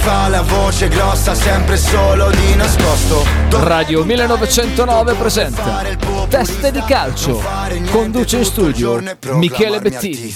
[0.00, 3.24] fa la voce grossa sempre solo di nascosto.
[3.50, 5.84] Radio 1909 presenta
[6.28, 7.42] Teste di calcio.
[7.90, 9.02] Conduce in studio
[9.32, 10.34] Michele Bettini.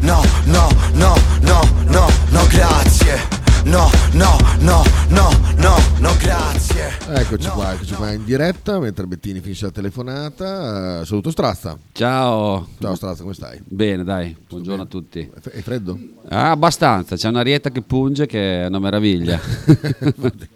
[0.00, 3.33] No, no, no, no, no, no, grazie
[3.64, 9.40] No, no, no, no, no, no, grazie Eccoci qua, eccoci qua in diretta mentre Bettini
[9.40, 11.00] finisce la telefonata.
[11.00, 11.78] Eh, saluto Strazza.
[11.92, 12.68] Ciao.
[12.78, 13.58] Ciao Strazza, come stai?
[13.64, 15.20] Bene, dai, buongiorno a tutti.
[15.20, 15.98] È È freddo?
[16.28, 19.40] Ah, abbastanza, c'è un'arietta che punge che è una meraviglia.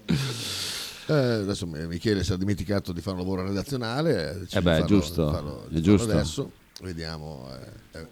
[1.11, 4.47] Eh, adesso Michele si è dimenticato di fare un lavoro redazionale.
[4.51, 6.11] Eh beh, è giusto, è giusto.
[6.11, 6.51] Adesso
[6.83, 7.49] vediamo,
[7.93, 8.07] eh, è,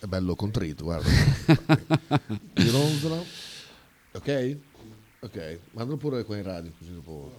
[0.00, 1.08] è bello contrito, guarda.
[2.52, 3.41] Di ronzola.
[4.14, 4.56] Ok?
[5.20, 7.30] Ok, mandalo pure qua in radio così dopo...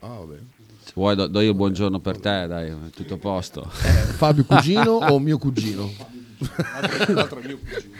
[0.00, 0.36] Ah, vabbè.
[0.84, 3.62] Se vuoi do, do io il buongiorno per te, dai, è tutto a posto.
[3.62, 5.90] Eh, Fabio cugino o mio cugino?
[7.08, 7.94] L'altro è mio cugino.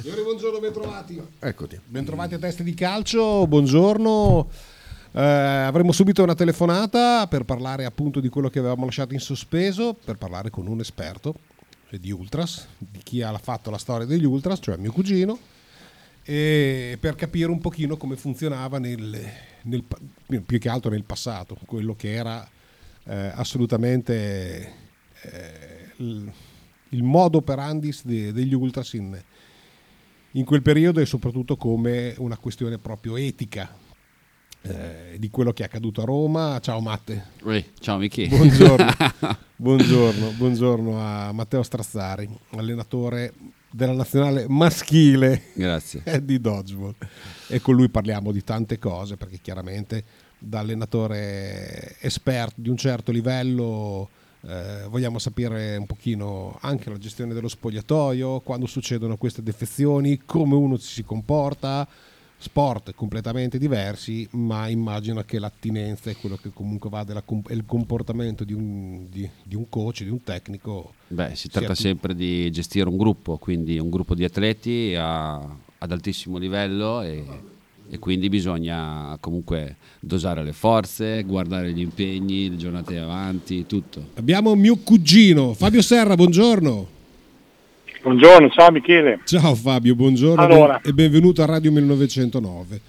[0.00, 1.22] Signori, buongiorno, bentrovati.
[1.40, 1.78] Eccoti.
[1.84, 4.48] Bentrovati a Teste di Calcio, buongiorno.
[5.12, 9.94] Eh, avremo subito una telefonata per parlare appunto di quello che avevamo lasciato in sospeso,
[10.02, 11.34] per parlare con un esperto
[11.96, 15.38] di Ultras, di chi ha fatto la storia degli Ultras, cioè mio cugino,
[16.22, 19.18] e per capire un pochino come funzionava nel,
[19.62, 22.46] nel più che altro nel passato, quello che era
[23.04, 24.72] eh, assolutamente
[25.22, 26.30] eh, il,
[26.90, 29.18] il modo operandis de- degli Ultras in,
[30.32, 33.86] in quel periodo e soprattutto come una questione proprio etica
[34.62, 36.58] eh, di quello che è accaduto a Roma.
[36.60, 37.28] Ciao Matte.
[37.42, 38.26] Ui, ciao Michi.
[38.28, 38.92] Buongiorno.
[39.56, 43.32] buongiorno, buongiorno a Matteo Strazzari, allenatore
[43.70, 46.02] della nazionale maschile Grazie.
[46.22, 46.94] di dodgeball.
[47.48, 50.04] E con lui parliamo di tante cose perché chiaramente
[50.38, 54.08] da allenatore esperto di un certo livello
[54.42, 60.54] eh, vogliamo sapere un pochino anche la gestione dello spogliatoio, quando succedono queste defezioni, come
[60.54, 61.86] uno si comporta,
[62.40, 68.44] sport completamente diversi, ma immagino che l'attinenza è quello che comunque va della il comportamento
[68.44, 70.92] di un, di- di un coach, di un tecnico.
[71.08, 75.36] Beh, si tratta tu- sempre di gestire un gruppo, quindi un gruppo di atleti a-
[75.36, 77.24] ad altissimo livello e,
[77.90, 84.10] e quindi bisogna comunque dosare le forze, guardare gli impegni, le giornate avanti, tutto.
[84.14, 86.96] Abbiamo mio cugino, Fabio Serra, buongiorno.
[88.12, 89.20] Buongiorno, ciao Michele.
[89.26, 90.80] Ciao Fabio, buongiorno Allora.
[90.82, 92.74] e benvenuto a Radio 1909.
[92.76, 92.80] Eh,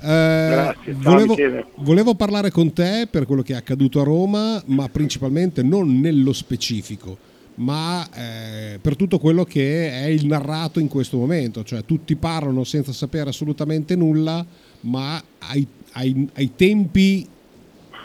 [0.00, 1.66] Grazie, ciao volevo, Michele.
[1.76, 6.32] volevo parlare con te per quello che è accaduto a Roma, ma principalmente non nello
[6.32, 7.18] specifico,
[7.56, 11.62] ma eh, per tutto quello che è il narrato in questo momento.
[11.62, 14.42] Cioè, tutti parlano senza sapere assolutamente nulla,
[14.80, 17.28] ma ai, ai- ai tempi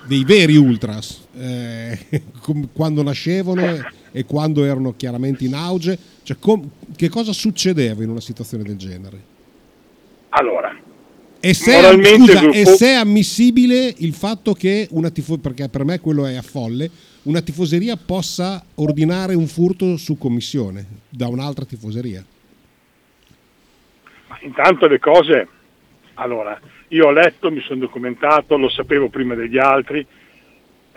[0.05, 1.97] dei veri ultras, eh,
[2.47, 8.03] com- quando nascevano e, e quando erano chiaramente in auge, cioè com- che cosa succedeva
[8.03, 9.35] in una situazione del genere?
[10.29, 10.73] Allora,
[11.41, 15.83] E se, scusa, gruppo- e se è ammissibile il fatto che una tifoseria, perché per
[15.83, 16.89] me quello è a folle,
[17.23, 22.23] una tifoseria possa ordinare un furto su commissione da un'altra tifoseria?
[24.29, 25.47] ma intanto le cose,
[26.15, 26.59] allora,
[26.89, 30.05] io ho letto, mi sono documentato, lo sapevo prima degli altri,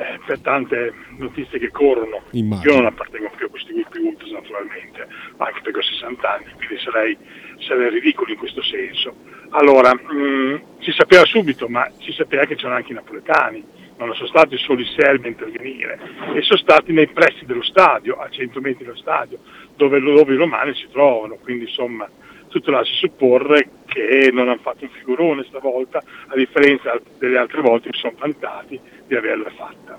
[0.00, 2.22] eh, per tante notizie che corrono.
[2.30, 2.72] Immagino.
[2.72, 5.06] Io non appartengo più a questi gruppi ultras naturalmente,
[5.36, 7.16] anche perché ho 60 anni, quindi sarei,
[7.58, 9.14] sarei ridicolo in questo senso.
[9.50, 13.62] Allora, mh, si sapeva subito, ma si sapeva che c'erano anche i napoletani,
[13.98, 15.98] non sono stati solo i serbi a intervenire,
[16.34, 19.38] e sono stati nei pressi dello stadio, a 100 metri dallo stadio,
[19.76, 22.08] dove, dove i romani si trovano, quindi insomma
[22.50, 27.90] tutto lascia supporre che non hanno fatto un figurone stavolta, a differenza delle altre volte
[27.90, 29.98] che sono vantati di averla fatta.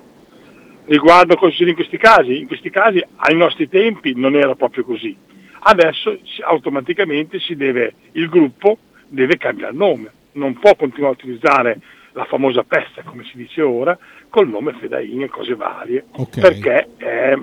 [0.85, 4.84] Riguardo cosa succede in questi casi, in questi casi ai nostri tempi non era proprio
[4.84, 5.16] così.
[5.63, 11.79] Adesso automaticamente si deve, il gruppo deve cambiare nome, non può continuare a utilizzare
[12.13, 13.97] la famosa pesta, come si dice ora,
[14.29, 16.40] col nome Fedain e cose varie, Ok.
[16.40, 17.38] perché eh,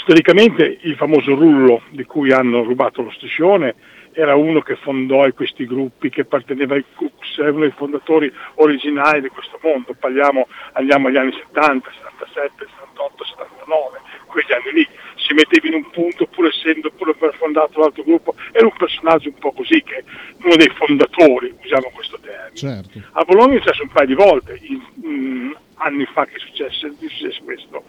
[0.00, 3.74] storicamente il famoso Rullo di cui hanno rubato lo striscione
[4.12, 9.20] era uno che fondò questi gruppi, che apparteneva ai Cooks, è uno dei fondatori originali
[9.20, 15.32] di questo mondo, parliamo, andiamo agli anni 70, 77, 78, 79, quegli anni lì, si
[15.32, 19.38] metteva in un punto pur essendo, pur aver fondato l'altro gruppo, era un personaggio un
[19.38, 20.02] po' così, che
[20.42, 22.56] uno dei fondatori, usiamo questo termine.
[22.56, 23.00] Certo.
[23.12, 26.86] A Bologna è successo un paio di volte, in- mm, anni fa che è successo,
[26.88, 27.84] è successo questo.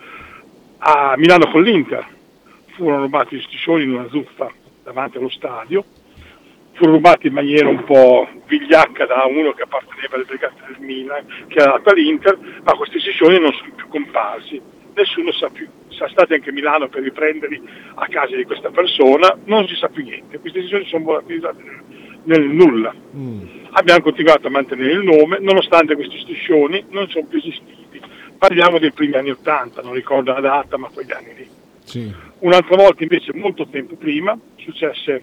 [0.83, 2.03] A Milano con l'Inter
[2.73, 4.51] furono rubati gli striscioni in una zuffa
[4.83, 5.85] davanti allo stadio,
[6.73, 11.23] furono rubati in maniera un po' vigliacca da uno che apparteneva alle brigate del Milan,
[11.47, 14.59] che era andato all'Inter, ma questi striscioni non sono più comparsi,
[14.95, 15.67] nessuno sa più.
[15.89, 17.61] Siamo stati anche a Milano per riprenderli
[17.93, 21.83] a casa di questa persona, non si sa più niente, questi striscioni sono volatilizzati nel-
[22.23, 22.91] nel nulla.
[23.15, 23.43] Mm.
[23.73, 27.80] Abbiamo continuato a mantenere il nome, nonostante questi striscioni non sono più esistiti.
[28.41, 31.47] Parliamo dei primi anni 80, non ricordo la data, ma quegli anni lì.
[31.83, 32.11] Sì.
[32.39, 35.21] Un'altra volta invece, molto tempo prima, successe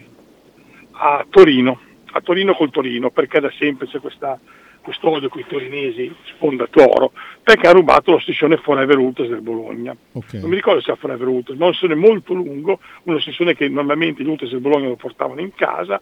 [0.92, 1.80] a Torino,
[2.12, 4.38] a Torino col Torino, perché da sempre c'è questa,
[4.80, 7.10] questo odio con i torinesi sfondatoro,
[7.42, 9.96] perché ha rubato lo striscione Forever Ultras del Bologna.
[10.12, 10.34] Ok.
[10.34, 13.68] Non mi ricordo se è Forever Ultras, ma un striscione molto lungo, uno striscione che
[13.68, 16.00] normalmente gli Ultras del Bologna lo portavano in casa,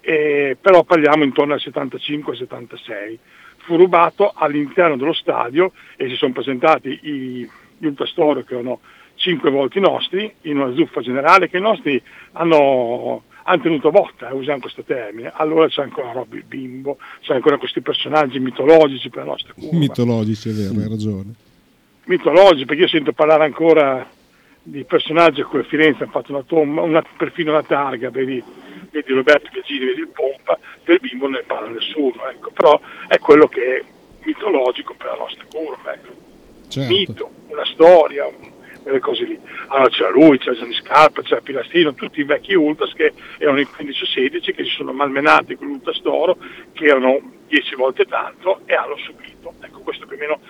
[0.00, 3.18] eh, però parliamo intorno al 75-76.
[3.64, 7.48] Fu rubato all'interno dello stadio e si sono presentati i,
[7.78, 8.80] gli Ultrastoro che erano
[9.14, 12.00] cinque volte i nostri, in una zuffa generale che i nostri
[12.32, 15.30] hanno, hanno tenuto botta, eh, usiamo questo termine.
[15.34, 19.78] Allora c'è ancora Robby Bimbo, c'è ancora questi personaggi mitologici per la nostra curva.
[19.78, 21.34] Mitologici, è vero, hai ragione.
[22.06, 24.08] mitologici, perché io sento parlare ancora
[24.62, 28.42] di personaggi a cui a Firenze hanno fatto una tomba, una- perfino una targa, vedi,
[28.90, 32.50] vedi Roberto Piaggini, vedi il Pompa, del bimbo non ne parla nessuno, ecco.
[32.50, 33.84] però è quello che è
[34.24, 36.20] mitologico per la nostra curva, ecco.
[36.68, 36.90] Certo.
[36.90, 38.26] mito, una storia,
[38.82, 39.38] quelle cose lì.
[39.68, 43.68] Allora c'era lui, c'era Gianni Scarpa, c'era Pilastino, tutti i vecchi Ultras che erano in
[43.70, 46.36] 15-16 che si sono malmenati con l'Ultrastoro,
[46.72, 49.54] che erano 10 volte tanto e hanno subito.
[49.60, 50.40] Ecco, questo più o meno.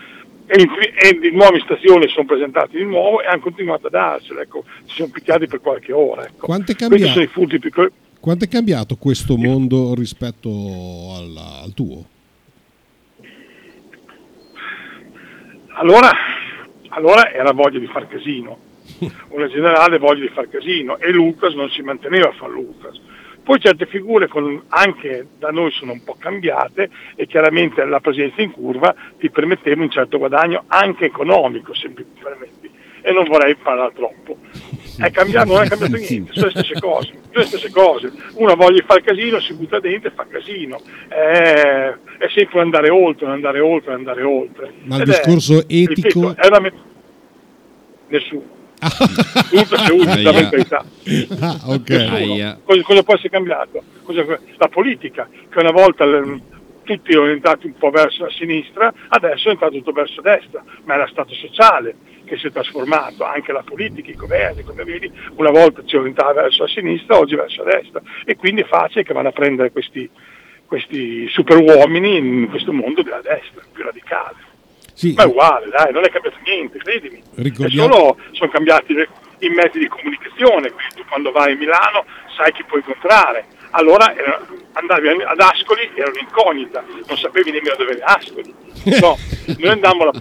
[0.46, 4.64] E, e di nuove stazioni sono presentati di nuovo e hanno continuato a darselo, ecco,
[4.86, 6.26] ci siamo picchiati per qualche ora.
[6.26, 6.46] Ecco.
[6.46, 7.90] Quanto è sono più...
[8.20, 12.04] Quanto è cambiato questo mondo rispetto al, al tuo?
[15.74, 16.10] Allora,
[16.88, 18.58] allora era voglia di far casino,
[19.30, 23.00] una generale voglia di far casino e l'Ultras non si manteneva a fare l'Ultras.
[23.42, 28.40] Poi certe figure con- anche da noi sono un po' cambiate e chiaramente la presenza
[28.40, 33.56] in curva ti permetteva un certo guadagno anche economico, se mi permetti, e non vorrei
[33.56, 34.36] parlare troppo.
[34.96, 38.12] È cambiato, non è cambiato niente, sono le stesse cose, le stesse cose.
[38.34, 40.80] Uno voglia di fare casino, si butta dentro e fa casino.
[41.08, 44.72] È, è sempre andare oltre, andare oltre, andare oltre.
[44.84, 46.74] Ma il Ed è, discorso etico- ripeto, è una met-
[48.08, 48.60] Nessuno.
[49.92, 50.22] Uno, Aia.
[50.22, 50.84] la mentalità.
[51.40, 51.88] Ah, ok.
[51.88, 52.16] Nessuno.
[52.16, 52.60] Aia.
[52.64, 53.82] Cosa, cosa può essere cambiato?
[54.02, 56.04] Cosa- la politica, che una volta
[56.84, 60.94] tutti erano entrati un po' verso la sinistra, adesso è entrato tutto verso destra, ma
[60.94, 61.94] è lo Stato sociale
[62.24, 66.32] che si è trasformato, anche la politica, i governi, come vedi, una volta si orientava
[66.32, 69.70] verso la sinistra, oggi verso la destra, e quindi è facile che vanno a prendere
[69.70, 70.08] questi,
[70.66, 74.50] questi super uomini in questo mondo della destra, più radicale.
[74.94, 77.22] Sì, Ma è uguale, dai, non è cambiato niente, credimi.
[77.34, 82.04] Ricordiamo- solo sono cambiati i mezzi di comunicazione, quindi tu quando vai a Milano
[82.36, 83.46] sai chi puoi incontrare.
[83.70, 84.22] Allora eh,
[84.74, 88.54] andavi ad Ascoli, era un'incognita, non sapevi nemmeno dove era Ascoli.
[89.00, 89.16] No,
[89.58, 90.12] noi andammo la,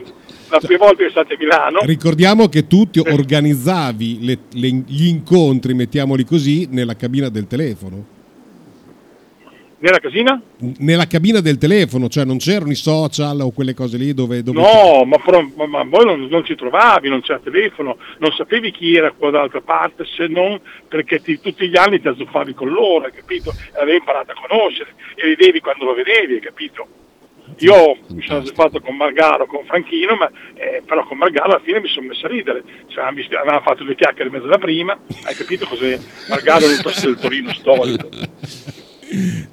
[0.49, 5.73] la prima volta che state a Milano, Ricordiamo che tu organizzavi le- le- gli incontri,
[5.73, 8.19] mettiamoli così, nella cabina del telefono.
[9.81, 10.39] Nella casina?
[10.77, 14.43] Nella cabina del telefono, cioè non c'erano i social o quelle cose lì dove...
[14.43, 18.31] dove No, ma, però- ma- ma voi non, non ci trovavi, non c'era telefono, non
[18.31, 22.53] sapevi chi era qua dall'altra parte se non perché ti- tutti gli anni ti azzuffavi
[22.53, 23.51] con loro, hai capito?
[23.75, 26.87] E avevi imparato a conoscere e ridevi quando lo vedevi, hai capito?
[27.57, 31.81] Io mi sono azzuffato con Margaro, con Franchino, ma, eh, però con Margaro alla fine
[31.81, 32.63] mi sono messo a ridere.
[32.87, 35.99] Cioè, avevamo, fatto due chiacchiere in mezzo alla prima, hai capito cos'è?
[36.29, 38.09] Margaro è il del Torino storico.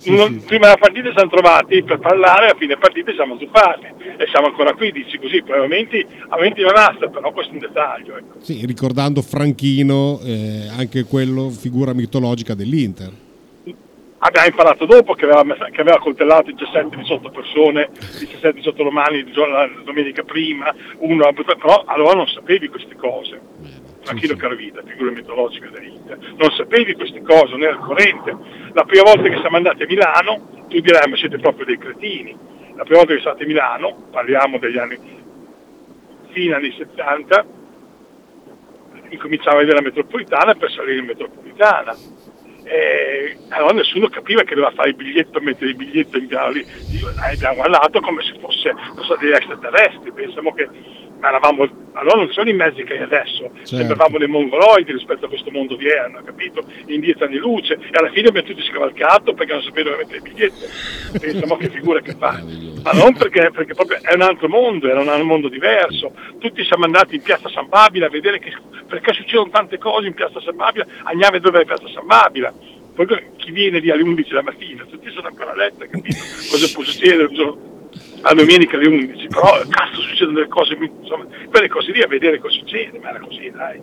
[0.04, 3.86] Non- Prima della partita siamo trovati per parlare, alla fine partita siamo azzuffati
[4.16, 8.16] e siamo ancora qui, dici così, probabilmente aumenti la nasta, però questo è un dettaglio.
[8.16, 8.38] Ecco.
[8.40, 13.10] Sì, ricordando Franchino, eh, anche quello figura mitologica dell'Inter.
[14.20, 20.74] Abbiamo imparato dopo che aveva, che aveva coltellato 17-18 persone, 17-18 romani la domenica prima,
[20.98, 23.40] uno, però allora non sapevi queste cose.
[24.08, 26.18] Franchino Caravita, figura mitologica dell'Inter.
[26.36, 28.34] Non sapevi queste cose, non era corrente.
[28.72, 32.34] La prima volta che siamo andati a Milano, tu dirai ma siete proprio dei cretini.
[32.74, 34.98] La prima volta che siamo andati a Milano, parliamo degli anni
[36.30, 37.46] fine anni 70,
[39.10, 41.96] incominciava a vedere la metropolitana per salire in metropolitana.
[42.64, 46.60] E allora nessuno capiva che doveva fare il biglietto, mettere il biglietto in piano lì.
[46.60, 50.68] Eh, Abbiamo guardato come se fosse so, degli extraterrestri, pensiamo che
[51.20, 55.28] ma eravamo, allora non sono i mezzi che hai adesso, sembravamo dei mongoloidi rispetto a
[55.28, 56.64] questo mondo odierno, capito?
[56.86, 60.28] In dieci anni luce e alla fine abbiamo tutti scavalcato perché non sapevano dove mettere
[60.28, 61.18] il biglietto.
[61.18, 62.40] Pensiamo che figura che fa.
[62.82, 66.12] Ma non perché, perché proprio è un altro mondo, era un mondo diverso.
[66.38, 68.52] Tutti siamo andati in piazza San Babila a vedere che,
[68.86, 72.52] perché succedono tante cose in piazza San Babila, andiamo dove è piazza San Babila.
[72.94, 73.06] Poi
[73.36, 76.16] chi viene lì alle 11 la mattina, tutti sono ancora a letto, capito?
[76.50, 77.77] Cosa può succedere un giorno?
[78.22, 82.38] A domenica alle 11, però cazzo succedono delle cose, insomma, quelle cose lì a vedere
[82.38, 83.80] cosa succede, ma era così, dai.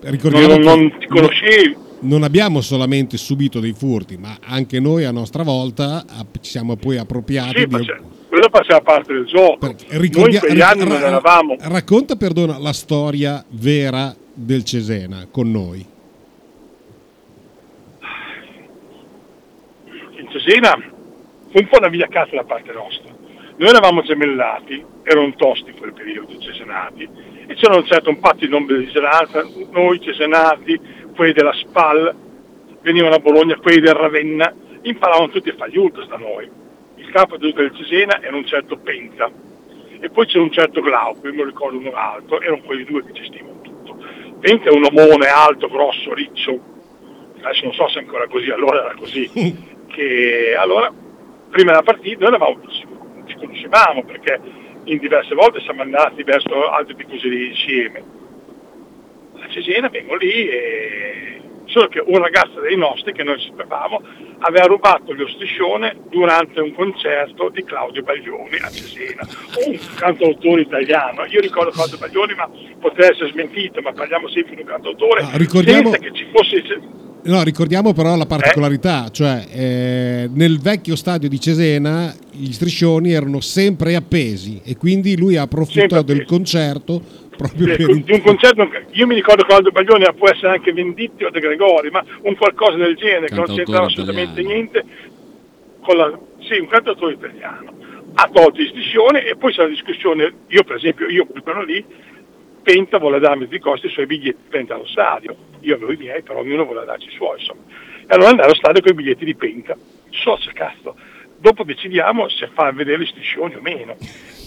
[0.00, 1.76] Ricordiamo Non, non- ti conoscevi.
[2.00, 6.04] non abbiamo solamente subito dei furti, ma anche noi a nostra volta
[6.40, 7.92] ci siamo poi appropriati Sì, di...
[8.28, 9.58] quello faceva parte del gioco.
[9.58, 11.56] Perché Noi ricordia- in quegli ra- anni non ra- eravamo.
[11.60, 15.86] Racconta, perdona, la storia vera del Cesena con noi.
[20.18, 20.72] in Cesena
[21.50, 23.12] fu un po' una via casa da parte nostra.
[23.56, 27.08] Noi eravamo gemellati, erano tosti in quel periodo, i cesenati,
[27.46, 30.80] e c'era un certo un patto di non belligeranza, noi cesenati,
[31.14, 32.14] quelli della SPAL,
[32.80, 36.50] venivano a Bologna, quelli del Ravenna, imparavano tutti a fare gli ultras da noi.
[36.96, 39.30] Il capo del Cesena era un certo Penta,
[40.00, 43.12] e poi c'era un certo Glauco, io mi ricordo uno alto, erano quelli due che
[43.12, 43.96] gestivano tutto.
[44.40, 46.58] Penta è un omone alto, grosso, riccio,
[47.40, 49.30] adesso non so se è ancora così, allora era così,
[49.86, 50.92] che allora
[51.50, 52.84] prima della partita noi eravamo, ci,
[53.34, 54.40] ci conoscevamo perché
[54.84, 58.02] in diverse volte siamo andati verso altre tifoserie insieme.
[59.40, 64.00] A Cesena vengo lì e solo che un ragazzo dei nostri che noi sapevamo
[64.40, 69.26] aveva rubato lo striscione durante un concerto di Claudio Baglioni a Cesena,
[69.66, 71.24] un cantautore italiano.
[71.26, 72.48] Io ricordo Claudio Baglioni, ma
[72.78, 76.62] potrei essere smentito, ma parliamo sempre di un cantautore Ah, ricordiamo- senza che ci fosse
[77.24, 83.40] No, ricordiamo però la particolarità, cioè eh, nel vecchio stadio di Cesena gli striscioni erano
[83.40, 87.00] sempre appesi e quindi lui ha approfittato del concerto
[87.34, 88.02] proprio Sì, per...
[88.02, 91.90] di un concerto, io mi ricordo Claudio Baglioni può essere anche Venditti o De Gregori,
[91.90, 94.54] ma un qualcosa del genere che non c'entrava assolutamente italiano.
[94.54, 94.84] niente
[95.80, 97.72] con la, sì, un cantautore italiano.
[98.16, 101.84] Ha tolto il striscione e poi c'è la discussione, io per esempio, io quello lì,
[102.64, 105.96] Penta vuole darmi di costi i suoi biglietti per entrare allo stadio, io avevo i
[105.96, 107.60] miei, però ognuno vuole darci i suoi, insomma.
[108.00, 109.76] E allora andare allo stadio con i biglietti di Penta,
[110.10, 110.96] so se cazzo,
[111.38, 113.96] dopo decidiamo se far vedere le striscioni o meno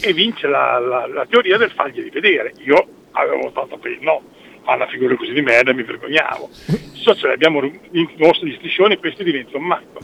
[0.01, 2.53] e vince la, la- la teoria del farglieli vedere.
[2.65, 4.23] Io avevo votato per il no,
[4.63, 6.49] fa una figura così di merda mi vergognavo.
[6.93, 9.99] So ce l'abbiamo in mostra di striscioni questi diventano matto.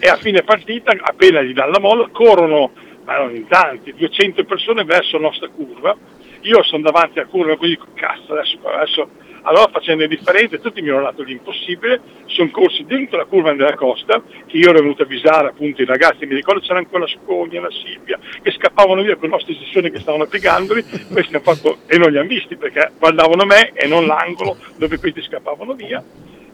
[0.00, 2.72] E a fine partita, appena gli danno la molla, corrono,
[3.04, 5.96] ma non in tanti, 200 persone verso la nostra curva.
[6.42, 9.08] Io sono davanti alla curva così, cazzo, adesso, adesso
[9.42, 14.22] allora facendo le tutti mi hanno dato l'impossibile, sono corsi dentro la curva della Costa,
[14.46, 17.60] che io ero venuto a avvisare appunto i ragazzi, mi ricordo c'era ancora la Scogna,
[17.60, 21.78] la Silvia, che scappavano via con le nostre sessioni che stavano piegandoli, questi hanno fatto,
[21.86, 26.02] e non li hanno visti perché guardavano me e non l'angolo dove questi scappavano via,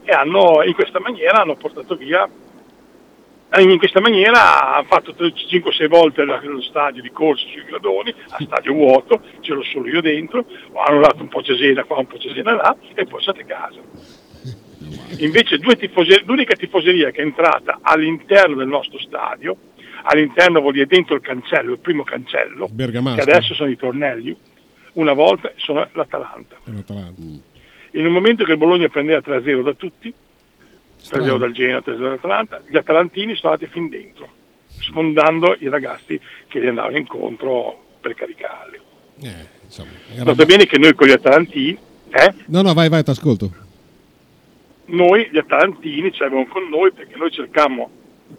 [0.03, 2.29] e hanno, in questa maniera hanno portato via
[3.57, 8.73] in questa maniera hanno fatto 5-6 volte lo stadio di corsa sui gradoni, a stadio
[8.73, 12.77] vuoto, c'ero solo io dentro, hanno dato un po' Cesena qua, un po' Cesena là
[12.95, 13.81] e poi siete a casa.
[15.19, 19.57] Invece due tifose- l'unica tifoseria che è entrata all'interno del nostro stadio,
[20.03, 23.17] all'interno vuol dire dentro il cancello, il primo cancello, Bergamasco.
[23.17, 24.37] che adesso sono i tornelli,
[24.95, 26.57] una volta sono l'Atalanta.
[26.65, 27.21] L'Atalanta.
[27.93, 30.13] In un momento che il Bologna prendeva 3-0 da tutti,
[30.99, 31.39] 3-0 Strano.
[31.39, 34.29] dal Genoa, 3-0 dall'Atalanta, gli atalantini sono andati fin dentro,
[34.67, 38.79] sfondando i ragazzi che gli andavano incontro per caricarli.
[39.23, 41.79] Eh, insomma, era- Nota bene che noi con gli atalantini,
[42.11, 43.51] eh, No, no, vai, vai, ti ascolto.
[44.87, 47.91] noi gli atalantini ci avevano con noi perché noi cercammo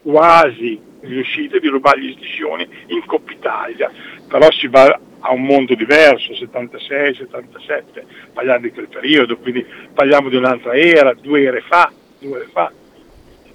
[0.02, 3.92] quasi riuscite di rubare gli striscioni in Coppa Italia,
[4.28, 10.30] però si va a un mondo diverso, 76, 77, parliamo di quel periodo, quindi parliamo
[10.30, 12.72] di un'altra era, due ere fa, due ere fa.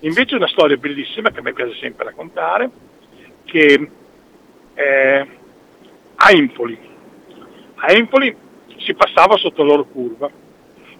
[0.01, 2.71] Invece una storia bellissima che a me piace sempre raccontare,
[3.45, 3.91] che
[4.75, 5.27] eh,
[6.17, 6.79] a Empoli,
[7.77, 8.37] a Empoli
[8.79, 10.31] si passava sotto la loro curva,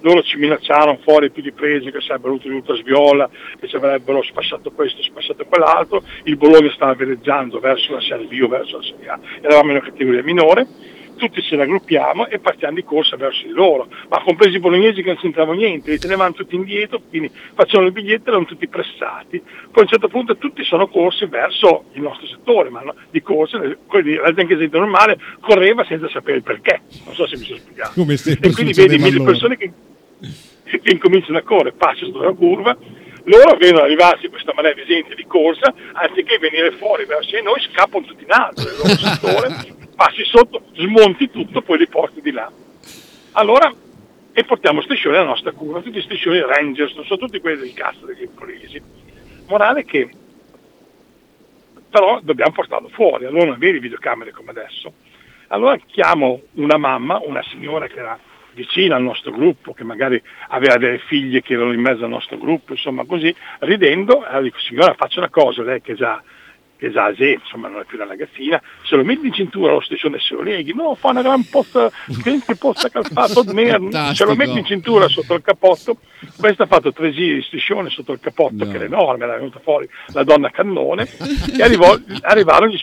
[0.01, 3.29] loro ci minacciarono fuori più di prese che sarebbero avuto l'ultra sviola,
[3.59, 8.41] che ci avrebbero spassato questo, spassato quell'altro, il Bologna stava veleggiando verso la Serie B
[8.43, 10.67] o verso la Serie A, eravamo in una categoria minore,
[11.15, 15.03] tutti ce la gruppiamo e partiamo di corsa verso di loro, ma compresi i bolognesi
[15.03, 19.41] che non c'entravano niente, li tenevano tutti indietro, quindi facevano il biglietto, erano tutti pressati,
[19.41, 23.23] poi a un certo punto tutti sono corsi verso il nostro settore, ma no, di
[23.23, 27.93] corsa, la gente normale correva senza sapere il perché, non so se mi sono spiegato.
[27.95, 29.31] Come e quindi vedi mille allora.
[29.31, 29.73] persone che,
[30.65, 32.77] che incominciano a correre, passano sotto la curva,
[33.25, 37.61] loro vedono arrivarsi questa marea di gente di corsa, anziché venire fuori verso di noi,
[37.73, 42.31] scappano tutti in alto nel loro settore, passi sotto, smonti tutto, poi li porti di
[42.33, 42.51] là.
[43.33, 43.73] Allora,
[44.33, 48.07] e portiamo striscioni alla nostra curva, tutti striscioni Rangers, non sono tutti quelli del cazzo
[48.07, 48.81] degli polisi.
[49.47, 50.09] Morale che
[51.95, 54.95] però dobbiamo portarlo fuori, allora non avere videocamere come adesso.
[55.49, 58.19] Allora chiamo una mamma, una signora che era
[58.55, 62.37] vicina al nostro gruppo, che magari aveva delle figlie che erano in mezzo al nostro
[62.37, 66.21] gruppo, insomma così, ridendo, allora dico signora faccia una cosa, lei che già,
[67.17, 70.21] sì, insomma non è più una ragazzina, se lo metti in cintura allo striscione e
[70.21, 71.91] se lo leghi, no, fa una gran posta,
[72.45, 73.43] che posta calzato,
[74.15, 75.99] se lo metti in cintura sotto il capotto,
[76.39, 78.71] questa ha fatto tre giri di striscione sotto il capotto, No.
[78.71, 81.09] che era enorme, era venuta fuori la donna cannone,
[81.59, 82.81] e arrivò, arrivarono gli,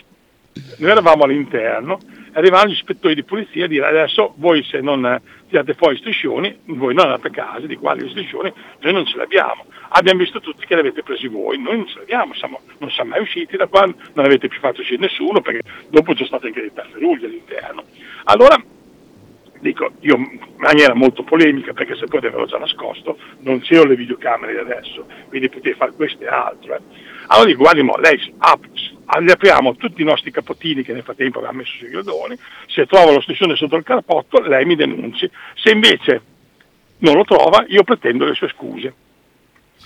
[0.78, 1.98] noi eravamo all'interno,
[2.32, 5.98] arrivarono gli ispettori di polizia a dire adesso voi se non eh, tirate fuori i
[5.98, 9.66] striscioni, voi non andate a casa, di quali striscioni, noi non ce li abbiamo.
[10.22, 13.10] Visto tutti che li avete presi voi, noi non ce li abbiamo, siamo- non siamo
[13.10, 16.60] mai usciti da qua, non avete più fatto uscire nessuno perché dopo c'è stata anche
[16.60, 17.84] dei tafferugli all'interno.
[18.24, 18.62] Allora
[19.62, 23.96] dico io in maniera molto polemica perché se poi avevo già nascosto non c'erano le
[23.96, 26.80] videocamere adesso quindi potevi fare questo e altro eh.
[27.32, 28.66] Allora dico guardi mo, lei ap-
[29.20, 32.36] gli apriamo tutti i nostri capotini che nel frattempo aveva messo sui gradoni
[32.66, 35.30] se trova lo striscione sotto il capotto lei mi denunci.
[35.54, 36.22] Se invece
[36.98, 38.94] non lo trova io pretendo le sue scuse.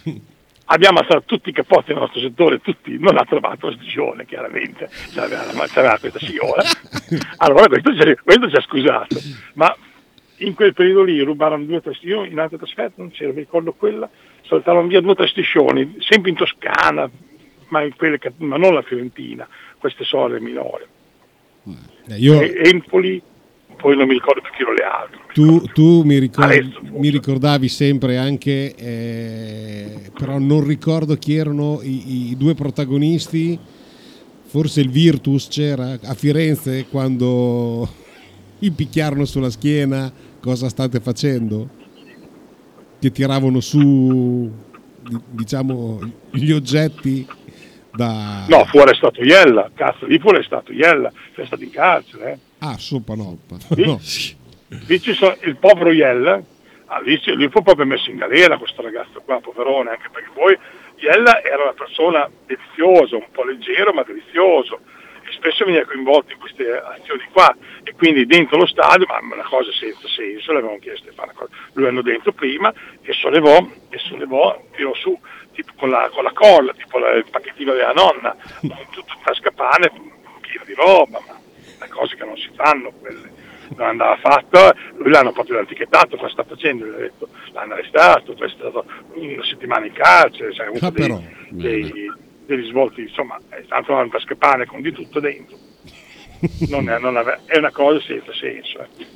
[0.69, 4.91] Abbiamo alzato tutti i capotti nel nostro settore, tutti, non ha trovato lo striscione chiaramente,
[5.15, 6.63] c'aveva, c'aveva questa signora,
[7.39, 9.17] allora questo ci, ha- questo ci ha scusato,
[9.55, 9.73] ma
[10.39, 13.39] in quel periodo lì rubarono due o tre striscioni, in altre trasferte non c'era, mi
[13.39, 14.11] ricordo quella,
[14.43, 17.09] saltarono via due o tre striscioni, sempre in Toscana,
[17.69, 17.81] ma,
[18.19, 19.47] che- ma non la Fiorentina,
[19.79, 20.85] queste sorelle minori,
[22.09, 23.21] Eh, io- e Empoli,
[23.77, 25.19] poi non mi ricordo più chi erano le altre.
[25.35, 26.99] tu, tu mi, ricor- Adesso, forse.
[26.99, 33.59] mi ricordavi sempre anche, eh, però non ricordo chi erano i, i due protagonisti,
[34.45, 37.89] forse il Virtus c'era a Firenze quando
[38.59, 41.69] gli picchiarono sulla schiena, cosa state facendo?
[42.99, 44.51] Che tiravano su,
[45.03, 47.27] di- diciamo, gli oggetti
[47.97, 48.45] da...
[48.49, 52.33] No, fuori è stato Iella, cazzo, lì fuori è stato Iella, è stato in carcere,
[52.33, 52.39] eh.
[52.59, 53.39] Ah, soppa no.
[53.75, 53.85] Sì.
[53.85, 53.99] no.
[54.87, 56.41] Lì ci sono- il povero Iella,
[56.87, 60.57] ah, lì, lui fu proprio messo in galera questo ragazzo qua, poverone, anche perché poi
[60.99, 64.81] Iella era una persona deliziosa, un po' leggero ma delizioso
[65.29, 69.43] e spesso veniva coinvolto in queste azioni qua e quindi dentro lo stadio, ma una
[69.43, 72.73] cosa senza senso, le avevano chiesto di fare una cosa, lui andò dentro prima
[73.03, 73.59] e sollevò,
[73.91, 75.19] e sollevò, tirò su
[75.57, 79.21] tipo con la, con la colla, tipo la- il pacchettino della nonna, con tutto in
[79.25, 79.91] tasca pane,
[80.41, 81.39] pieno di roba, ma
[81.81, 83.33] le cose che non si fanno quelle
[83.77, 88.35] non andava fatto, lui l'hanno proprio etichettato, cosa sta facendo, gli ha detto, l'hanno arrestato,
[88.35, 91.21] poi è stato una settimana in carcere, cioè, Ah, dei- però.
[91.51, 92.13] dei,
[92.47, 95.57] degli svolti, insomma, è stato un tascapane con di tutto dentro.
[96.69, 98.79] Non è, non ave- è una cosa senza senso.
[98.83, 99.07] eh.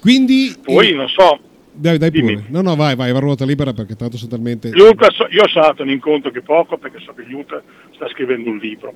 [0.00, 0.54] Quindi...
[0.62, 1.40] Poi non so,
[1.76, 2.34] Dai, dai Dimmi.
[2.34, 2.46] pure.
[2.48, 4.68] No, no, vai, vai, va ruota libera perché tanto sono talmente...
[4.74, 7.62] Ultra so- io sono andato a un incontro che poco perché so che Ultra
[7.94, 8.94] sta scrivendo un libro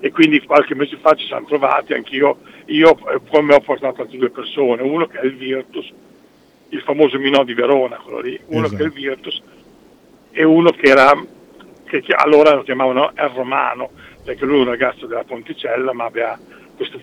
[0.00, 4.18] e quindi qualche mese fa ci siamo trovati, anch'io, io eh, come ho portato altre
[4.18, 5.90] due persone, uno che è il Virtus,
[6.68, 8.76] il famoso Minò di Verona, quello lì, uno Esatto.
[8.76, 9.42] che è il Virtus
[10.30, 11.10] e uno che era,
[11.84, 13.90] che allora lo chiamavano il Romano,
[14.22, 16.38] perché lui è un ragazzo della Ponticella ma aveva
[16.76, 17.00] questo,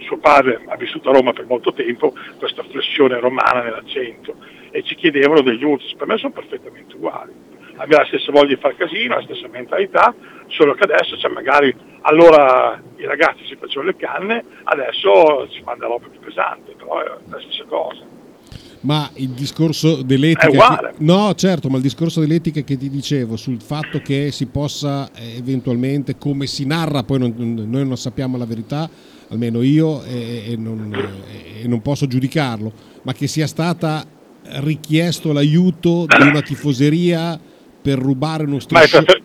[0.00, 4.34] suo padre ha vissuto a Roma per molto tempo, questa flessione romana nell'accento
[4.70, 7.48] e ci chiedevano degli Ultras, per me sono perfettamente uguali
[7.80, 10.14] abbiamo la stessa voglia di far casino, la stessa mentalità,
[10.48, 15.86] solo che adesso cioè, magari allora i ragazzi si facevano le canne, adesso si fanno
[15.86, 18.18] roba più pesante, però è la stessa cosa.
[18.82, 20.46] Ma il discorso dell'etica...
[20.46, 20.94] È uguale.
[20.96, 25.10] che- no, certo, ma il discorso dell'etica che ti dicevo sul fatto che si possa
[25.14, 28.88] eh, eventualmente, come si narra, poi non- noi non sappiamo la verità,
[29.30, 30.92] almeno io, e, e non,
[31.62, 34.04] e non posso giudicarlo, ma che sia stata
[34.60, 37.38] richiesto l'aiuto di una tifoseria
[37.82, 39.04] per rubare uno è striscione...
[39.04, 39.22] per-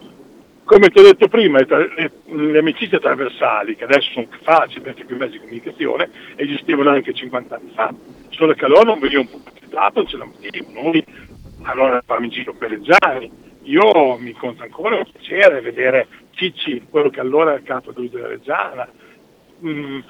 [0.65, 4.81] come ti ho detto prima, è le, le amicizie trasversali, che adesso sono più facili
[4.81, 7.93] perché più mezzi di comunicazione, esistevano anche 50 anni fa,
[8.29, 10.81] solo che allora non venivano pubblicizzato, non ce la mettevano.
[10.81, 11.05] Noi
[11.61, 17.09] allora eravamo in giro per Reggiani, io mi conta ancora un piacere vedere Cicci, quello
[17.09, 18.89] che allora era il capo della Reggiana,
[19.65, 20.03] mm, eh,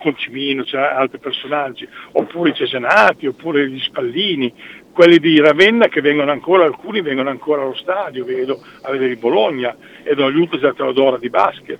[0.00, 4.52] Concimino, c'è altri personaggi, oppure i Cesenati, oppure gli Spallini,
[4.92, 9.18] quelli di Ravenna che vengono ancora, alcuni vengono ancora allo stadio, vedo, a vedere il
[9.18, 11.78] Bologna, gli ultimi della Teodora di basket.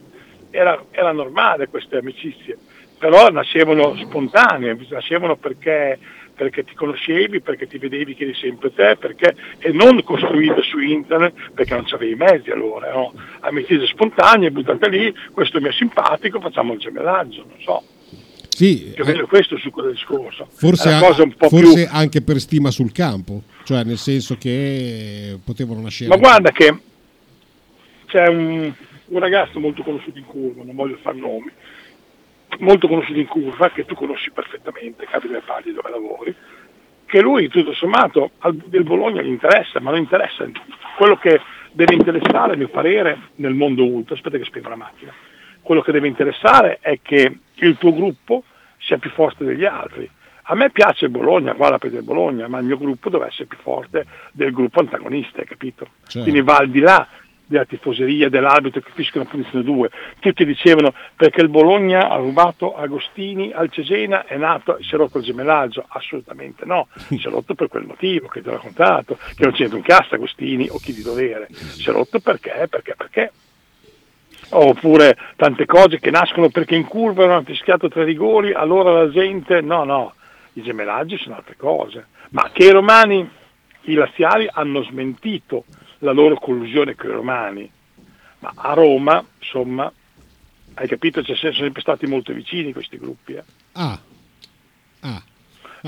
[0.50, 2.56] Era, era normale queste amicizie,
[2.98, 5.98] però nascevano spontanee, nascevano perché,
[6.38, 10.78] perché ti conoscevi, perché ti vedevi che eri sempre te, perché, e non costruite su
[10.78, 13.12] internet perché non c'avevi i mezzi allora, no?
[13.40, 17.82] amicizie spontanee, buttate lì, questo mi è simpatico, facciamo il gemellaggio, non so.
[18.48, 20.46] Sì, meno questo succo del discorso.
[20.50, 21.86] Forse, a- forse più...
[21.90, 26.08] anche per stima sul campo, cioè nel senso che potevano nascere...
[26.10, 26.76] Ma guarda che
[28.06, 28.72] c'è un,
[29.06, 31.50] un ragazzo molto conosciuto in curva, non voglio fare nomi,
[32.58, 36.34] molto conosciuto in curva, che tu conosci perfettamente, capita che parli dove lavori,
[37.06, 38.32] che lui tutto sommato
[38.66, 40.46] del Bologna gli interessa, ma non interessa
[40.96, 41.40] quello che
[41.72, 45.12] deve interessare, a mio parere, nel mondo ultra, aspetta che spengo la macchina,
[45.62, 48.44] quello che deve interessare è che il tuo gruppo
[48.78, 50.08] sia più forte degli altri.
[50.50, 53.44] A me piace il Bologna, guarda per il Bologna, ma il mio gruppo deve essere
[53.44, 55.88] più forte del gruppo antagonista, hai capito?
[56.04, 56.22] Certo.
[56.22, 57.06] Quindi va al di là
[57.48, 59.90] della tifoseria, dell'arbitro che fischia una punizione 2.
[60.20, 65.18] Tutti dicevano perché il Bologna ha rubato Agostini al Cesena, è nato, si è rotto
[65.18, 65.84] il gemellaggio.
[65.88, 69.76] Assolutamente no, si è rotto per quel motivo che ti ho raccontato, che non c'entra
[69.76, 71.48] un cazzo Agostini o chi di dovere.
[71.50, 73.32] Si è rotto perché, perché, perché.
[74.50, 79.60] Oppure tante cose che nascono perché in curva hanno fischiato tre rigori, allora la gente,
[79.60, 80.14] no, no,
[80.54, 82.06] i gemellaggi sono altre cose.
[82.30, 83.28] Ma che i romani,
[83.82, 85.64] i laziali hanno smentito
[85.98, 87.70] la loro collusione con i romani,
[88.40, 89.90] ma a Roma, insomma,
[90.74, 93.34] hai capito, ci sono sempre stati molto vicini questi gruppi.
[93.34, 93.44] eh.
[93.72, 93.98] Ah.
[95.00, 95.22] Ah.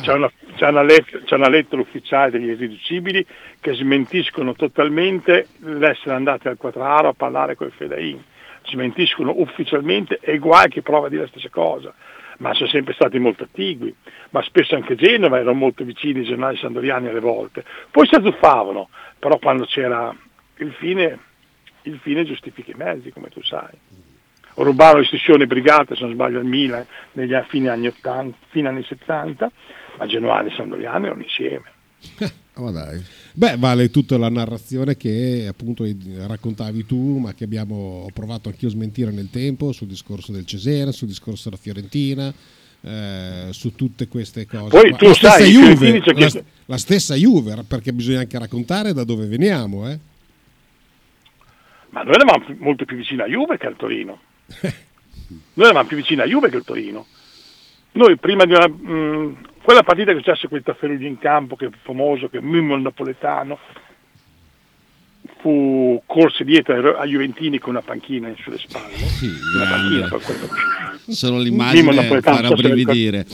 [0.01, 3.27] C'è una, c'è una let- c'è una lettera ufficiale degli irriducibili
[3.61, 8.23] che smentiscono totalmente l'essere andati al Quattraro a parlare con il Fedain,
[8.67, 11.93] smentiscono ufficialmente e guai che prova a dire la stessa cosa,
[12.41, 13.95] ma sono sempre stati molto attigui,
[14.31, 18.89] ma spesso anche Genova erano molto vicini ai giornali sandoriani alle volte, poi si azzuffavano,
[19.19, 20.15] però quando c'era
[20.59, 21.19] il fine,
[21.83, 23.77] il fine giustifica i mezzi, come tu sai.
[24.55, 28.83] Rubavano l'istituzione brigate, se non sbaglio, al Milan negli a- fine anni 80, fine anni
[28.85, 29.51] 70,
[29.99, 31.79] ma Genuani e Sandoriani erano insieme.
[32.55, 33.03] Ma dai.
[33.33, 35.85] Beh, vale tutta la narrazione che appunto
[36.27, 40.45] raccontavi tu, ma che abbiamo ho provato anch'io a smentire nel tempo sul discorso del
[40.45, 42.33] Cesena, sul discorso della Fiorentina,
[42.83, 44.69] eh, su tutte queste cose.
[44.69, 44.99] Poi qua.
[44.99, 48.93] tu la stessa sai, i Juve, la, chiesto- la stessa Juve, perché bisogna anche raccontare
[48.93, 49.99] da dove veniamo, eh?
[51.91, 54.21] Ma noi eravamo molto più vicini a Juve che al Torino.
[55.55, 57.07] Noi eravamo più vicini a Juve che al Torino.
[57.93, 61.71] Noi prima di una, mh, quella partita che successe quel Tafferugli in campo, che è
[61.83, 63.59] famoso, che Mimmo il napoletano,
[65.41, 68.95] fu corse dietro ai- Juventini con una panchina sulle spalle.
[69.57, 70.49] una panchina per quello.
[71.09, 73.27] Solo l'immagine napoletano, fa non so se rabbrividire.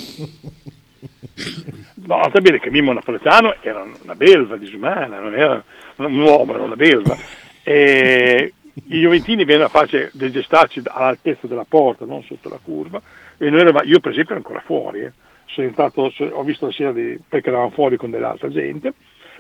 [2.06, 5.62] No, sta bene che Mimmo Napoletano era una belva disumana, non era
[5.96, 7.16] un uomo, era una belva.
[7.62, 13.02] E i Juventini vennero a farci dei gestacci all'altezza della porta, non sotto la curva,
[13.36, 15.12] e noi eravamo- io per esempio ero ancora fuori, eh.
[15.46, 18.92] Sono entrato, ho visto la sera di- perché eravamo fuori con dell'altra gente,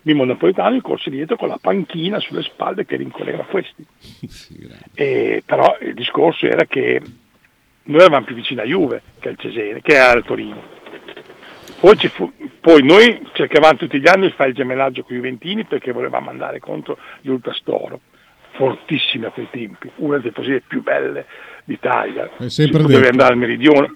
[0.02, 3.84] Mimmo Napoletano in corso dietro con la panchina sulle spalle che rincorreva questi.
[4.94, 7.00] E, però il discorso era che
[7.84, 10.74] noi eravamo più vicini a Juve che al Cesene, che al Torino.
[11.80, 15.18] Poi, ci fu- poi noi cercavamo tutti gli anni di fare il gemellaggio con i
[15.18, 18.00] Juventini perché volevamo andare contro gli Ultrastoro,
[18.52, 21.26] fortissimi a quei tempi, una delle tifoserie più belle
[21.64, 22.30] d'Italia.
[22.38, 23.92] È sempre si andare al meridione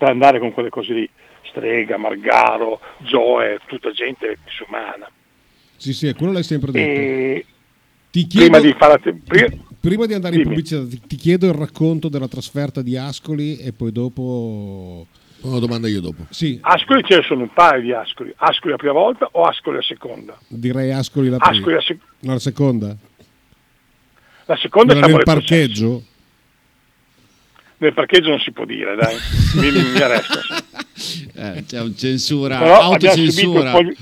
[0.00, 1.08] per andare con quelle cose lì,
[1.50, 5.06] Strega, Margaro, Zoe, tutta gente disumana.
[5.76, 7.00] Sì, sì, quello l'hai sempre detto.
[7.00, 7.44] E
[8.10, 10.54] Ti chiedo, prima di fare prima- prima di andare in Dimmi.
[10.54, 15.06] pubblicità, ti, chiedo il racconto della trasferta di Ascoli e poi dopo...
[15.42, 16.24] Una domanda io dopo.
[16.30, 19.76] Sì, Ascoli ce ne sono un paio di Ascoli, Ascoli la prima volta o Ascoli
[19.76, 20.38] la seconda?
[20.48, 21.56] direi Ascoli la prima.
[21.56, 22.96] Ascoli la, sec- No, la seconda?
[24.46, 26.04] la seconda siamo nel nel processo.
[27.80, 29.16] Nel parcheggio non si può dire, dai,
[29.54, 30.40] mi, mi mi arresta.
[31.34, 33.70] Eh, c'è un censura, Però abbiamo subito, il autocensura.
[33.70, 33.94] foglio,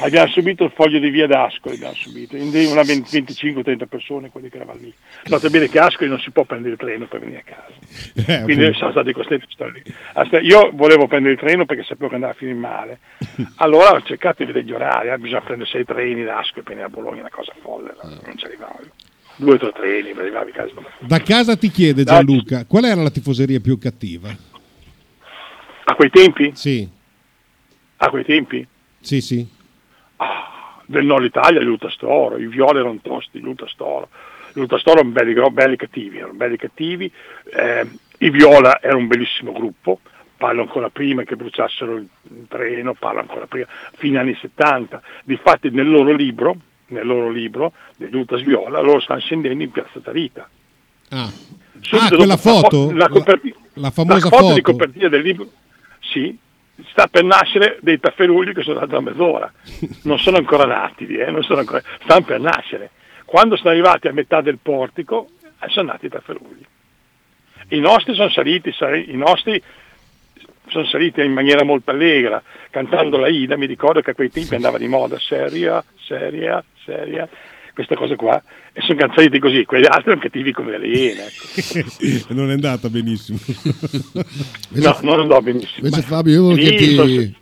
[0.00, 4.56] abbiamo subito il foglio di via d'Ascoli, abbiamo subito, una 20 25-30 persone quelli che
[4.56, 4.92] eravamo lì.
[5.26, 8.42] Notate bene che Ascoli non si può prendere il treno per venire a casa, Eh,
[8.42, 10.44] quindi siamo stati costretti a stare lì.
[10.48, 12.98] Io volevo prendere il treno perché sapevo che andava a finire male,
[13.58, 16.74] allora ho cercato di vedere gli orari, eh, bisogna prendere sei treni da Ascoli per
[16.74, 18.08] venire a Bologna, una cosa folle, no?
[18.24, 18.80] non ci arrivavo.
[19.36, 20.72] Due o tre treni per arrivare a casa.
[21.00, 22.04] Da casa ti chiede.
[22.04, 24.34] Gianluca, qual era la tifoseria più cattiva?
[25.88, 26.52] A quei tempi?
[26.54, 26.88] Sì,
[27.98, 28.66] A quei tempi?
[29.00, 29.46] sì, sì.
[30.86, 34.08] del nord Italia, l'Ultrastoro, i viola erano tosti, l'Ultrastoro.
[34.54, 37.10] L'Ultrastoro erano belli, belli cattivi, erano belli cattivi.
[37.52, 37.86] Eh,
[38.18, 40.00] I viola era un bellissimo gruppo,
[40.36, 42.08] parlo ancora prima che bruciassero il
[42.48, 45.02] treno, parlo ancora prima, fine anni 70.
[45.24, 46.56] Difatti nel loro libro,
[46.88, 50.48] nel loro libro degli Ultras Viola, loro stanno scendendo in Piazza Tarita.
[51.10, 51.30] Ah,
[51.90, 52.90] Ah, quella foto?
[52.92, 54.72] La, coperti- La- la famosa la foto, di foto.
[54.72, 55.46] copertina del libro,
[56.00, 56.36] sì,
[56.90, 59.52] sta per nascere dei tafferugli che sono da mezz'ora.
[60.04, 62.90] Non sono ancora nati, eh, non sono ancora, stanno per nascere.
[63.24, 65.28] Quando sono arrivati a metà del portico,
[65.60, 66.64] eh, sono nati i tafferugli.
[67.68, 69.60] I nostri sono saliti, sali- i nostri
[70.68, 74.54] sono saliti in maniera molto allegra, cantando la Ida, mi ricordo che a quei tempi
[74.54, 77.28] andava di moda, seria, seria, seria,
[77.72, 81.26] questa cosa qua, e sono saliti così, quelli altri erano cattivi come le iene.
[81.26, 82.32] ecco.
[82.34, 83.38] non è andata benissimo.
[84.70, 85.86] No, non andò benissimo.
[85.86, 86.94] Invece Fabio, io volevo chiederti,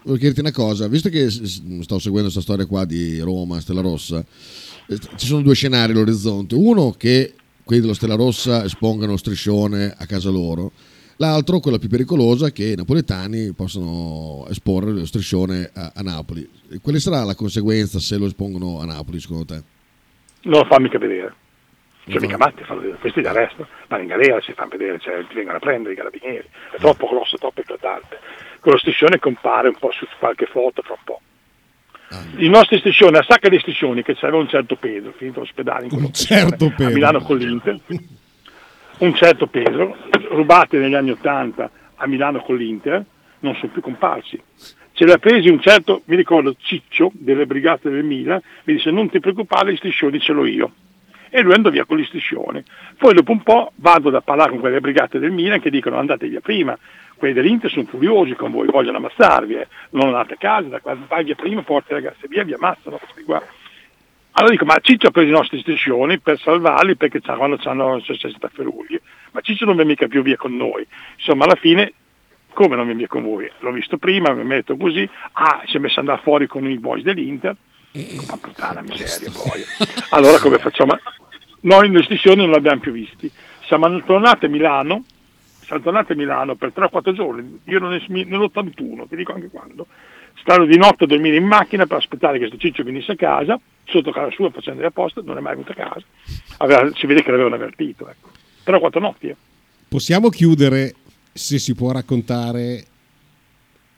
[0.03, 4.25] volevo chiederti una cosa, visto che sto seguendo questa storia qua di Roma, Stella Rossa,
[4.87, 6.55] eh, ci sono due scenari all'orizzonte.
[6.55, 7.35] Uno che
[7.65, 10.73] quelli dello Stella Rossa espongano striscione a casa loro.
[11.19, 16.49] L'altro, quella più pericolosa, che i napoletani possono esporre lo striscione a, a Napoli.
[16.83, 19.63] Quale sarà la conseguenza se lo espongono a Napoli, secondo te?
[20.43, 21.35] Non lo fa mica vedere.
[22.07, 22.99] Cioè, mica matti, fanno vedere.
[22.99, 25.97] questi di arresto, vanno in galera, si fanno vedere, cioè, ti vengono a prendere i
[25.97, 26.47] carabinieri.
[26.73, 28.19] È troppo grosso, troppo eclatante.
[28.61, 31.21] Con lo striscione compare un po' su qualche foto fra un po'.
[32.37, 35.93] I nostri striscioni, a sacca di striscioni che c'aveva un certo peso, finito all'ospedale in
[35.95, 36.91] Un certo a peso.
[36.91, 37.81] Milano con l'Inter,
[38.99, 39.97] un certo peso,
[40.35, 43.05] rubati negli anni Ottanta a Milano con l'Inter,
[43.41, 44.41] non sono più comparsi.
[44.93, 49.11] Ce l'ha presi un certo, mi ricordo, Ciccio delle brigate del Milan, mi disse non
[49.11, 50.73] ti preoccupare, gli striscioni ce l'ho io.
[51.31, 52.63] E lui andò via con gli striscioni.
[52.97, 56.29] Poi dopo un po' vado da parlare con quelle brigate del Milan che dicono andate
[56.29, 56.79] via prima,
[57.17, 59.69] quelli dell'Inter sono furiosi con voi, vogliono ammazzarvi, eh.
[59.91, 63.43] non andate a casa, vai via prima porti i ragazzi via, vi ammazzano questi qua.
[64.37, 68.37] Allora dico, ma Ciccio ha preso i nostri striscioni per salvarli perché quando c'hanno successo
[68.39, 70.85] da Ferugli, ma Ciccio non viene mica più via con noi.
[71.17, 71.93] Insomma, alla fine,
[72.53, 73.49] come non viene via con voi?
[73.61, 76.79] L'ho visto prima, mi metto così, ah, si è messo ad andare fuori con i
[76.79, 77.55] boys dell'Inter,
[78.27, 79.63] ma puttana miseria poi.
[80.11, 80.99] Allora come facciamo?
[81.61, 83.31] Noi le striscioni non li abbiamo più visti.
[83.67, 85.05] Siamo tornati a Milano,
[85.61, 89.87] siamo tornati a Milano per 3-4 giorni, io non nell'81, ti dico anche quando,
[90.41, 93.59] stavo di notte a dormire in macchina per aspettare che questo ciccio venisse a casa,
[93.87, 96.05] sotto casa sua facendo apposta, non è mai venuto a casa,
[96.59, 98.31] Aveva- si vede che l'avevano avvertito, ecco.
[98.65, 99.29] 3-4 notti.
[99.29, 99.37] eh.
[99.89, 100.95] Possiamo chiudere
[101.33, 102.85] se si può raccontare,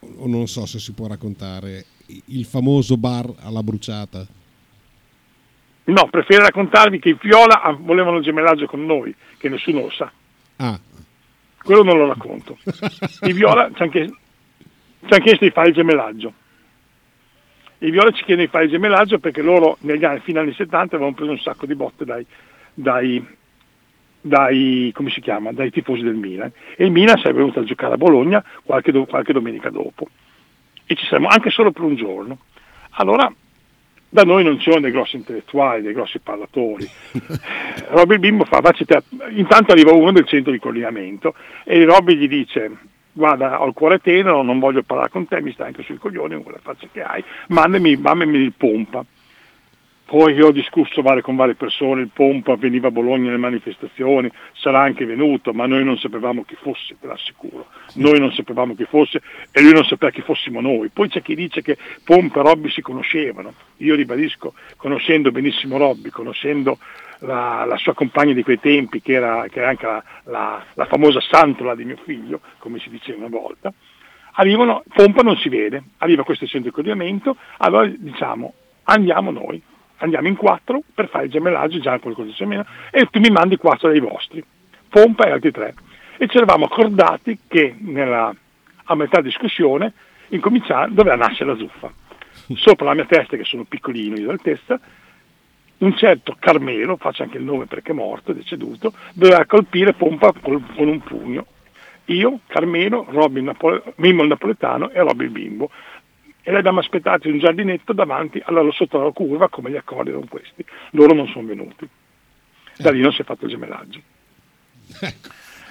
[0.00, 1.84] o non so se si può raccontare,
[2.26, 4.26] il famoso bar alla bruciata.
[5.84, 10.10] No, preferirei raccontarvi che i Fiola volevano il gemellaggio con noi, che nessuno lo sa.
[10.56, 10.78] Ah,
[11.62, 12.58] Quello non lo racconto.
[13.26, 14.16] I Viola ci hanno chiesto,
[15.06, 16.32] ci han chiesto di fare il gemellaggio.
[17.78, 20.54] I Viola ci chiedono di fare il gemellaggio perché loro negli anni, fino agli anni
[20.54, 22.24] 70 avevano preso un sacco di botte dai,
[22.72, 23.24] dai,
[24.20, 26.50] dai, come si chiama, dai tifosi del Milan.
[26.76, 30.08] E il Milan sarebbe venuto a giocare a Bologna qualche, qualche domenica dopo.
[30.86, 32.38] E ci saremmo anche solo per un giorno.
[32.98, 33.30] Allora,
[34.08, 36.88] da noi non c'erano dei grossi intellettuali, dei grossi parlatori.
[37.90, 38.62] Robby bimbo fa,
[39.30, 41.34] intanto arriva uno del centro di collegamento
[41.64, 42.70] e Robby gli dice,
[43.16, 46.34] guarda ho il cuore tenero, non voglio parlare con te, mi stai anche sui coglioni
[46.34, 49.04] con quella faccia che hai, mandami, mandami il pompa.
[50.04, 54.80] Poi io ho discusso con varie persone, il Pompa veniva a Bologna nelle manifestazioni, sarà
[54.82, 57.66] anche venuto, ma noi non sapevamo chi fosse, te l'assicuro.
[57.94, 60.90] Noi non sapevamo chi fosse e lui non sapeva chi fossimo noi.
[60.90, 63.54] Poi c'è chi dice che Pompa e Robby si conoscevano.
[63.78, 66.78] Io ribadisco, conoscendo benissimo Robby, conoscendo
[67.20, 70.84] la, la sua compagna di quei tempi, che era, che era anche la, la- la
[70.86, 73.72] famosa santola di mio figlio, come si diceva una volta,
[74.32, 78.52] arrivano, Pompa non si vede, arriva questo centro di collegamento, allora diciamo
[78.84, 79.60] andiamo noi,
[79.98, 83.56] andiamo in quattro per fare il gemellaggio, già qualcosa di meno, e tu mi mandi
[83.56, 84.44] quattro dei vostri,
[84.88, 85.74] Pompa e altri tre.
[86.18, 88.34] E ci eravamo accordati che nella,
[88.84, 89.92] a metà discussione
[90.28, 91.92] doveva nascere la zuffa.
[92.56, 94.78] Sopra la mia testa, che sono piccolino io di altezza,
[95.78, 100.32] un certo Carmelo, faccio anche il nome perché è morto, è deceduto, doveva colpire Pompa
[100.32, 101.46] con un pugno.
[102.06, 105.70] Io, Carmelo, Robby il Napole- Mimmo il napoletano e Robby il bimbo.
[106.42, 110.10] E li abbiamo aspettati in un giardinetto davanti alla sotto la curva come gli accordi
[110.10, 110.64] erano questi.
[110.90, 111.88] Loro non sono venuti.
[112.76, 114.00] Da lì non si è fatto il gemellaggio.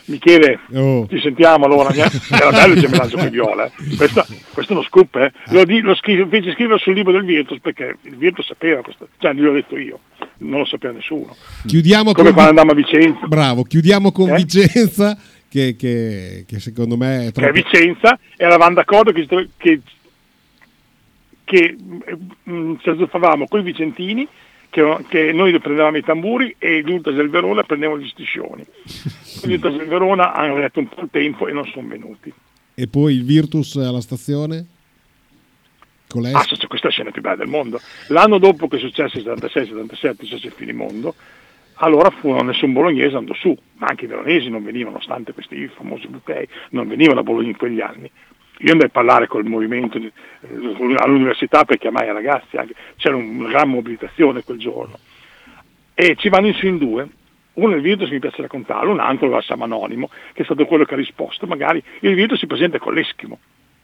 [0.07, 1.07] Michele, Oh.
[1.07, 1.89] ci sentiamo allora.
[2.29, 3.65] Era bello il gemellaggio con Viola.
[3.65, 3.95] eh.
[3.95, 5.31] Questo, questo è uno scoop, eh.
[5.47, 9.07] Lo, di- lo scrivo, fece scrivere sul libro del Virtus perché il Virtus sapeva questo,
[9.17, 9.99] cioè gliel'ho detto io,
[10.39, 11.35] non lo sapeva nessuno.
[11.65, 12.33] chiudiamo Come con...
[12.33, 13.25] quando andammo a Vicenza.
[13.27, 14.35] Bravo, chiudiamo con Eh?
[14.35, 15.17] Vicenza,
[15.49, 17.51] che, che- che secondo me è che troppo...
[17.51, 19.25] Vicenza eravamo d'accordo che,
[19.57, 19.79] che,
[21.43, 21.75] che
[22.49, 24.27] mm, ci azzuffavamo con i vicentini,
[24.75, 28.65] che, che noi prendevamo i tamburi e gli Ultras del Verona prendevano gli striscioni.
[29.45, 32.33] Gli Ultras del Verona hanno detto un po' il tempo e non sono venuti.
[32.73, 34.65] E poi il Virtus alla stazione?
[36.07, 37.79] Ah, questa è la scena più bella del mondo.
[38.07, 41.13] L'anno dopo che successe il 76-77, successe il finimondo,
[41.75, 46.07] allora fu nessun bolognese andò su, ma anche i veronesi non venivano, nonostante questi famosi
[46.07, 48.09] butei, non venivano a Bologna in quegli anni.
[48.59, 50.11] Io andai a parlare col movimento eh,
[50.97, 54.97] all'università per chiamare i ragazzi, anche- c'era una gran mobilitazione quel giorno.
[55.93, 57.07] E ci vanno in su in due,
[57.53, 60.83] uno il Virtus mi piace raccontarlo, un altro lo lasciamo anonimo, che è stato quello
[60.85, 63.39] che ha risposto, magari il Virtus si presenta con l'Eschimo.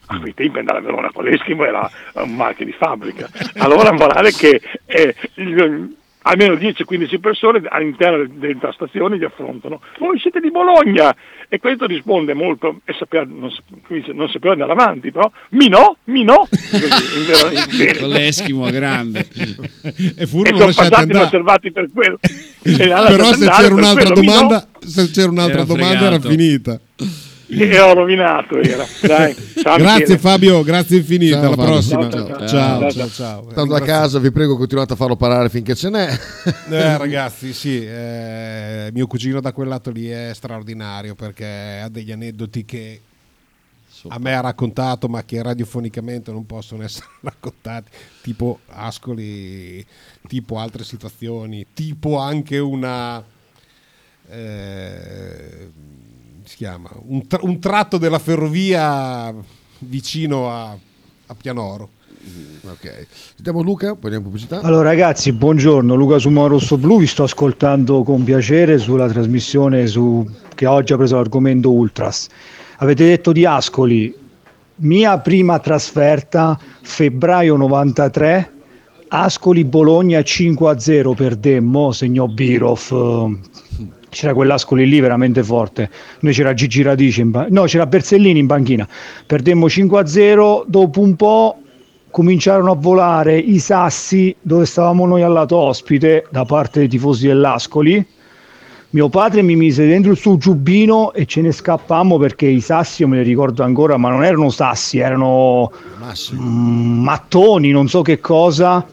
[0.06, 3.28] A quei tempi andare a Verona con l'Eschimo era un marchio di fabbrica.
[3.58, 5.14] Allora morale che eh,
[6.22, 9.80] almeno 10-15 persone all'interno della stazione li affrontano.
[9.98, 11.14] Voi siete di Bologna!
[11.48, 13.50] E questo risponde molto, e sapeva, non,
[14.14, 16.48] non, sapeva andare avanti, però mi no, mi no,
[17.98, 19.28] con l'Eschimo grande.
[20.16, 21.18] e furono e lasciati andare.
[21.18, 22.18] inosservati per quello.
[22.62, 24.88] però se c'era un'altra domanda, no.
[24.88, 26.80] se c'era un'altra era domanda era finita.
[27.54, 28.86] E ho rovinato era.
[29.02, 29.36] Dai,
[29.76, 31.36] grazie Fabio, grazie infinite.
[31.36, 31.64] Alla Fabio.
[31.64, 32.08] prossima.
[32.08, 32.90] Ciao, ciao, ciao.
[32.90, 33.50] ciao, ciao.
[33.50, 36.18] Stando a casa, vi prego, continuate a farlo parlare finché ce n'è.
[36.70, 42.10] Eh, ragazzi, sì, eh, mio cugino da quel lato lì è straordinario perché ha degli
[42.10, 43.00] aneddoti che
[44.08, 47.90] a me ha raccontato, ma che radiofonicamente non possono essere raccontati,
[48.22, 49.84] tipo Ascoli,
[50.26, 53.22] tipo altre situazioni, tipo anche una.
[54.28, 55.70] Eh,
[56.44, 56.90] si chiama?
[57.06, 59.34] Un, tra- un, tratto della ferrovia
[59.78, 60.76] vicino a,
[61.26, 62.00] a Pianoro.
[62.64, 64.60] Ok, sentiamo Luca, poi andiamo pubblicità.
[64.60, 70.24] Allora ragazzi, buongiorno, Luca Sumo Rosso Blu, vi sto ascoltando con piacere sulla trasmissione su,
[70.54, 72.28] che oggi ha preso l'argomento Ultras.
[72.76, 74.14] Avete detto di Ascoli,
[74.76, 78.52] mia prima trasferta, febbraio 93,
[79.08, 83.36] Ascoli Bologna 5-0 perdemmo, segnò Birov,
[84.12, 85.90] c'era quell'Ascoli lì veramente forte.
[86.20, 88.86] Noi c'era Gigi Radice, ba- no, c'era Bersellini in banchina.
[89.26, 91.56] Perdemmo 5-0, dopo un po'
[92.10, 97.26] cominciarono a volare i sassi dove stavamo noi al lato ospite da parte dei tifosi
[97.26, 98.06] dell'Ascoli.
[98.90, 103.00] Mio padre mi mise dentro il suo giubbino e ce ne scappammo perché i sassi,
[103.00, 105.72] io me li ricordo ancora, ma non erano sassi, erano
[106.34, 108.86] mm, mattoni, non so che cosa,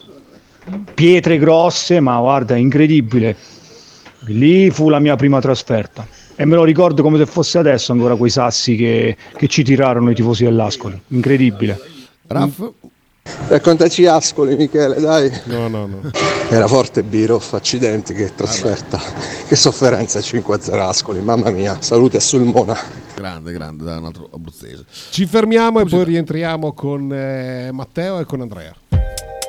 [0.94, 3.36] pietre grosse, ma guarda, incredibile
[4.26, 6.06] Lì fu la mia prima trasferta
[6.36, 10.10] e me lo ricordo come se fosse adesso ancora quei sassi che, che ci tirarono
[10.10, 10.98] i tifosi dell'Ascoli.
[11.08, 11.78] Incredibile.
[12.26, 12.62] Raff?
[13.48, 15.30] Raccontaci Ascoli, Michele, dai.
[15.44, 16.00] No, no, no.
[16.48, 18.98] Era forte Biroff, accidenti, che trasferta,
[19.46, 22.76] che sofferenza 5-0 Ascoli, mamma mia, salute a Sulmona.
[23.14, 24.84] Grande, grande, da un altro abruzzese.
[25.10, 28.74] Ci fermiamo Così e poi rientriamo con eh, Matteo e con Andrea.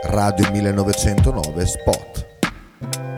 [0.04, 3.11] Radio 1909 Spot.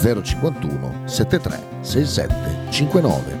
[0.00, 3.38] 051 73 67 59.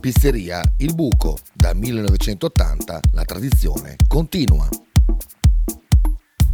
[0.00, 1.38] Pizzeria Il Buco.
[1.52, 4.68] Dal 1980 la tradizione continua.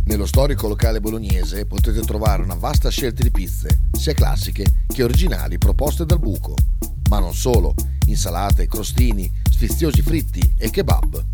[0.04, 5.56] Nello storico locale bolognese potete trovare una vasta scelta di pizze, sia classiche che originali
[5.56, 6.54] proposte dal buco.
[7.08, 7.74] Ma non solo,
[8.08, 11.33] insalate, crostini, sfiziosi fritti e kebab.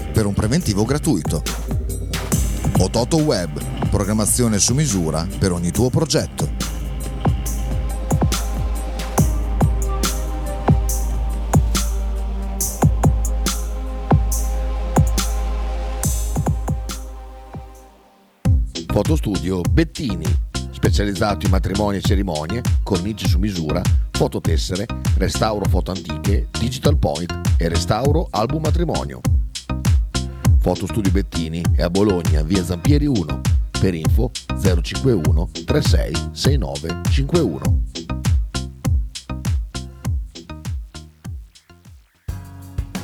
[0.21, 1.41] per un preventivo gratuito.
[2.77, 6.47] Ototo Web, programmazione su misura per ogni tuo progetto.
[18.85, 20.25] Fotostudio Bettini,
[20.69, 23.81] specializzato in matrimoni e cerimonie, cornici su misura,
[24.11, 24.85] fototessere,
[25.17, 29.40] restauro foto antiche, digital point e restauro album matrimonio.
[30.61, 33.41] Fotostudio Bettini è a Bologna, via Zampieri 1.
[33.79, 34.29] Per info
[34.61, 37.81] 051 36 69 51.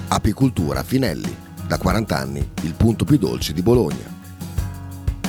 [0.10, 1.36] Apicultura Finelli.
[1.68, 4.16] Da 40 anni il punto più dolce di Bologna.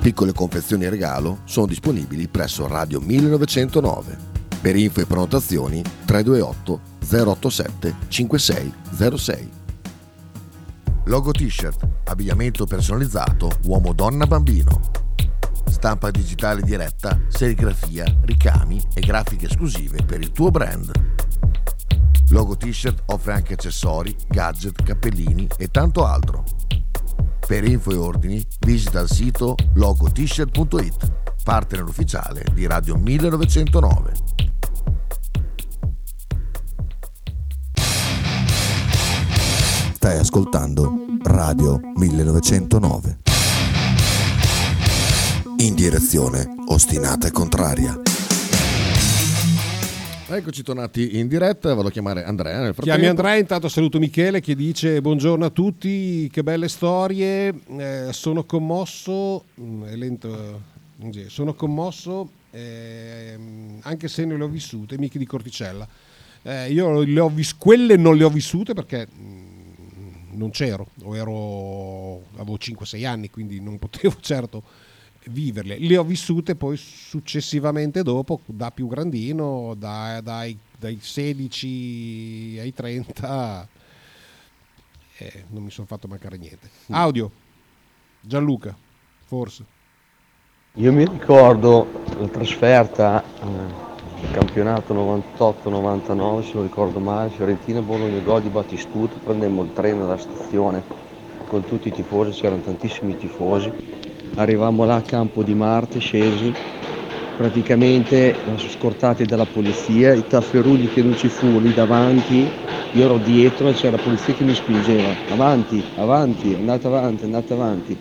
[0.00, 4.16] Piccole confezioni e regalo sono disponibili presso Radio 1909.
[4.60, 6.80] Per info e prenotazioni 328
[7.30, 9.50] 087 5606.
[11.04, 14.80] Logo t-shirt, abbigliamento personalizzato uomo-donna-bambino.
[15.66, 20.90] Stampa digitale diretta, serigrafia, ricami e grafiche esclusive per il tuo brand.
[22.30, 26.44] Logo t-shirt offre anche accessori, gadget, cappellini e tanto altro.
[27.48, 34.12] Per info e ordini visita il sito logotshirt.it, partner ufficiale di Radio 1909.
[39.94, 40.92] Stai ascoltando
[41.22, 43.18] Radio 1909.
[45.60, 47.98] In direzione ostinata e contraria.
[50.30, 52.82] Eccoci tornati in diretta, vado a chiamare Andrea nel frattempo.
[52.82, 58.44] Chiami Andrea, intanto saluto Michele che dice buongiorno a tutti, che belle storie, eh, sono
[58.44, 60.62] commosso, mm, è lento,
[61.00, 65.88] eh, sono commosso ehm, anche se non le ho vissute, mica di Corticella.
[66.42, 71.16] Eh, io le ho vis- quelle non le ho vissute perché mm, non c'ero, o
[71.16, 74.62] ero, avevo 5-6 anni, quindi non potevo certo
[75.28, 75.78] viverle.
[75.78, 83.68] Le ho vissute poi successivamente dopo, da più grandino, da- dai, dai 16 ai 30,
[85.18, 86.68] eh, non mi sono fatto mancare niente.
[86.88, 87.30] Audio,
[88.20, 88.74] Gianluca,
[89.26, 89.76] forse.
[90.74, 91.86] Io mi ricordo
[92.18, 93.86] la trasferta eh,
[94.32, 100.18] campionato 98-99, se non ricordo male, Fiorentina, Bologna, Gol di Battistuta, prendemmo il treno dalla
[100.18, 100.82] stazione
[101.48, 103.72] con tutti i tifosi, c'erano tantissimi tifosi,
[104.38, 106.56] arrivammo là a Campo di Marte, scesi,
[107.34, 112.56] praticamente scortati dalla polizia, i tafferugli che non ci fu lì davanti,
[112.90, 117.52] io ero dietro e c'era la polizia che mi spingeva, avanti, avanti, andate avanti, andate
[117.52, 118.00] avanti.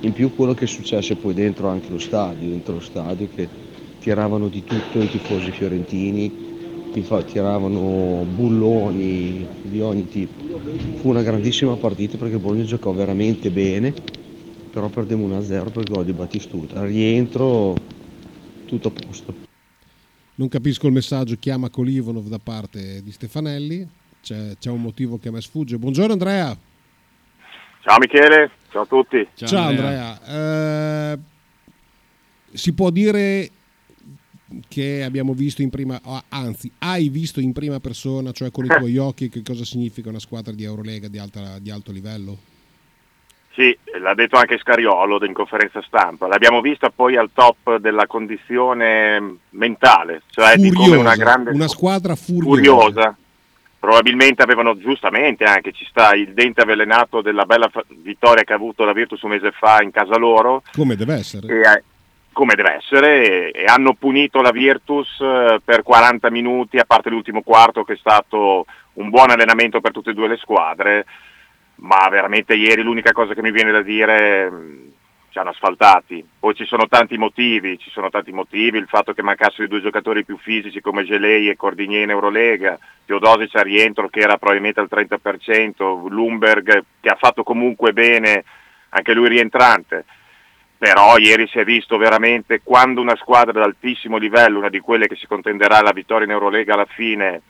[0.00, 3.50] In più quello che successe poi dentro anche lo stadio, dentro lo stadio che
[3.98, 6.34] tiravano di tutto i tifosi fiorentini,
[6.90, 10.44] tiravano bulloni di ogni tipo.
[10.92, 13.94] Fu una grandissima partita perché Bologna giocò veramente bene,
[14.74, 16.84] però perdemmo 1-0 per gol di Battistuta.
[16.84, 17.76] Rientro
[18.66, 19.34] tutto a posto.
[20.34, 23.88] Non capisco il messaggio chiama Kolivonov da parte di Stefanelli,
[24.20, 25.78] c'è, c'è un motivo che a me sfugge.
[25.78, 26.56] Buongiorno Andrea.
[27.82, 29.28] Ciao Michele, ciao a tutti.
[29.34, 31.12] Ciao, Andrea.
[31.12, 31.18] Eh,
[32.52, 33.48] si può dire
[34.66, 38.68] che abbiamo visto in prima, ah, anzi, hai visto in prima persona, cioè con i
[38.76, 42.53] tuoi occhi, che cosa significa una squadra di Eurolega di, alta- di alto livello?
[43.54, 46.26] Sì, l'ha detto anche Scariolo in conferenza stampa.
[46.26, 51.68] L'abbiamo vista poi al top della condizione mentale, cioè di come Furiosa, una grande una
[51.68, 52.46] squadra furiosa.
[52.48, 53.16] furiosa.
[53.78, 57.70] Probabilmente avevano giustamente anche, ci sta il dente avvelenato della bella
[58.02, 61.46] vittoria che ha avuto la Virtus un mese fa in casa loro, Come deve essere.
[61.46, 61.82] e, eh,
[62.32, 67.10] come deve essere, e, e hanno punito la Virtus eh, per 40 minuti, a parte
[67.10, 71.04] l'ultimo quarto che è stato un buon allenamento per tutte e due le squadre,
[71.76, 74.92] ma veramente ieri l'unica cosa che mi viene da dire mh,
[75.34, 76.24] ci hanno asfaltati.
[76.38, 79.82] Poi ci sono tanti motivi, ci sono tanti motivi, il fatto che mancassero i due
[79.82, 84.78] giocatori più fisici come Gelei e Cordigné in Eurolega, Teodosic a rientro che era probabilmente
[84.78, 88.44] al 30%, Lumberg che ha fatto comunque bene,
[88.90, 90.04] anche lui rientrante.
[90.78, 95.16] Però ieri si è visto veramente quando una squadra d'altissimo livello, una di quelle che
[95.16, 97.42] si contenderà la vittoria in Eurolega alla fine,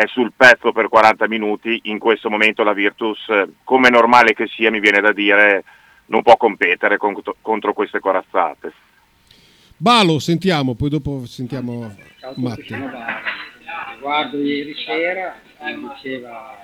[0.00, 4.32] è sul pezzo per 40 minuti, in questo momento la Virtus, eh, come è normale
[4.32, 5.62] che sia, mi viene da dire,
[6.06, 8.72] non può competere contro, contro queste corazzate.
[9.76, 12.56] Balo, sentiamo, poi dopo sentiamo Ciao Vara.
[14.00, 16.56] Guardo ieri sera, mi diceva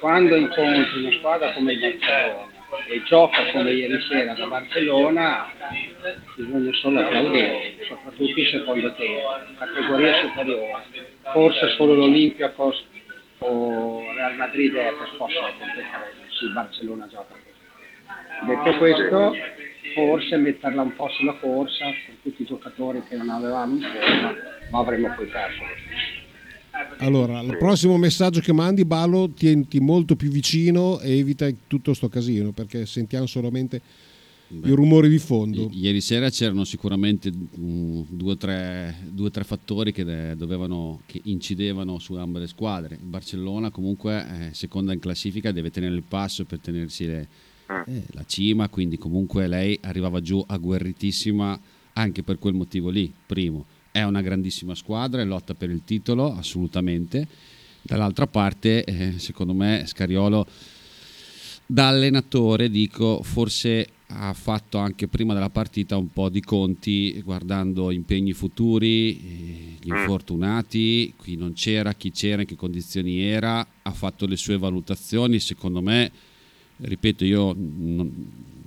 [0.00, 2.51] quando incontri una squadra come il Barcellona
[2.88, 5.50] e gioca come ieri sera da Barcellona,
[6.36, 10.84] bisogna solo applaudire, soprattutto in secondo tempo, categoria superiore.
[11.32, 12.84] Forse solo l'Olympiacos
[13.38, 17.34] o Real Madrid è per possono competere se Barcellona gioca.
[18.46, 19.36] Detto questo,
[19.94, 24.34] forse metterla un po' sulla corsa con tutti i giocatori che non avevamo in forma,
[24.70, 26.21] ma avremmo poi perso.
[26.98, 32.08] Allora, il prossimo messaggio che mandi, Ballo, tienti molto più vicino e evita tutto sto
[32.08, 33.80] casino perché sentiamo solamente
[34.48, 35.68] i rumori di fondo.
[35.72, 41.00] I- Ieri sera c'erano sicuramente mm, due o tre, due tre fattori che, de- dovevano,
[41.06, 42.94] che incidevano su ambe le squadre.
[42.96, 47.28] Il Barcellona comunque eh, seconda in classifica deve tenere il passo per tenersi le-
[47.86, 51.58] eh, la cima, quindi comunque lei arrivava giù agguerritissima
[51.94, 53.12] anche per quel motivo lì.
[53.26, 57.28] Primo, è una grandissima squadra e lotta per il titolo, assolutamente.
[57.82, 60.46] Dall'altra parte, eh, secondo me, Scariolo
[61.64, 67.90] da allenatore dico forse ha fatto anche prima della partita un po' di conti guardando
[67.90, 73.92] impegni futuri, eh, gli infortunati, qui non c'era, chi c'era, in che condizioni era, ha
[73.92, 76.10] fatto le sue valutazioni, secondo me,
[76.76, 78.12] ripeto, io non,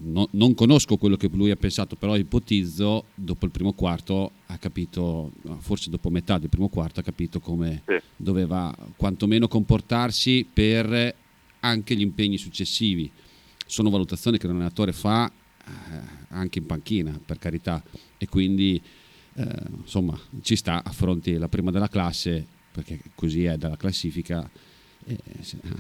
[0.06, 4.58] non- non conosco quello che lui ha pensato, però ipotizzo, dopo il primo quarto ha
[4.58, 7.84] capito, forse dopo metà del primo quarto ha capito come
[8.16, 11.16] doveva quantomeno comportarsi per
[11.60, 13.12] anche gli impegni successivi.
[13.66, 15.72] Sono valutazioni che un allenatore fa eh,
[16.30, 17.84] anche in panchina, per carità,
[18.18, 18.80] e quindi
[19.34, 19.48] eh,
[19.82, 24.48] insomma ci sta, affronti la prima della classe, perché così è dalla classifica,
[25.06, 25.18] eh,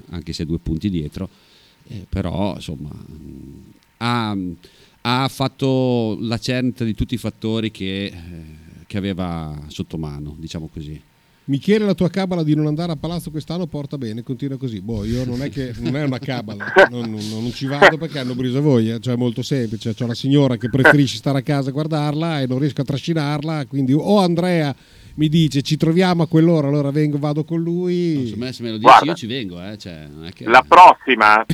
[0.09, 1.29] anche se due punti dietro,
[1.87, 2.89] eh, però insomma
[3.97, 4.35] ha,
[5.01, 8.13] ha fatto la cernita di tutti i fattori che, eh,
[8.87, 11.01] che aveva sotto mano, diciamo così.
[11.47, 14.81] Michele, la tua cabala di non andare a palazzo quest'anno porta bene, continua così.
[14.81, 18.17] Boh, io non è che non è una cabala, non, non- non ci vado perché
[18.17, 18.99] hanno briso voi, eh.
[18.99, 19.93] cioè è molto semplice.
[19.93, 23.67] C'è la signora che preferisce stare a casa a guardarla e non riesco a trascinarla,
[23.67, 24.75] quindi o Andrea
[25.17, 28.27] mi dice ci troviamo a quell'ora, allora vengo, vado con lui.
[28.27, 29.05] Se me, se me lo dici Guarda.
[29.05, 30.45] io ci vengo, eh, cioè, non è che...
[30.45, 31.45] La prossima,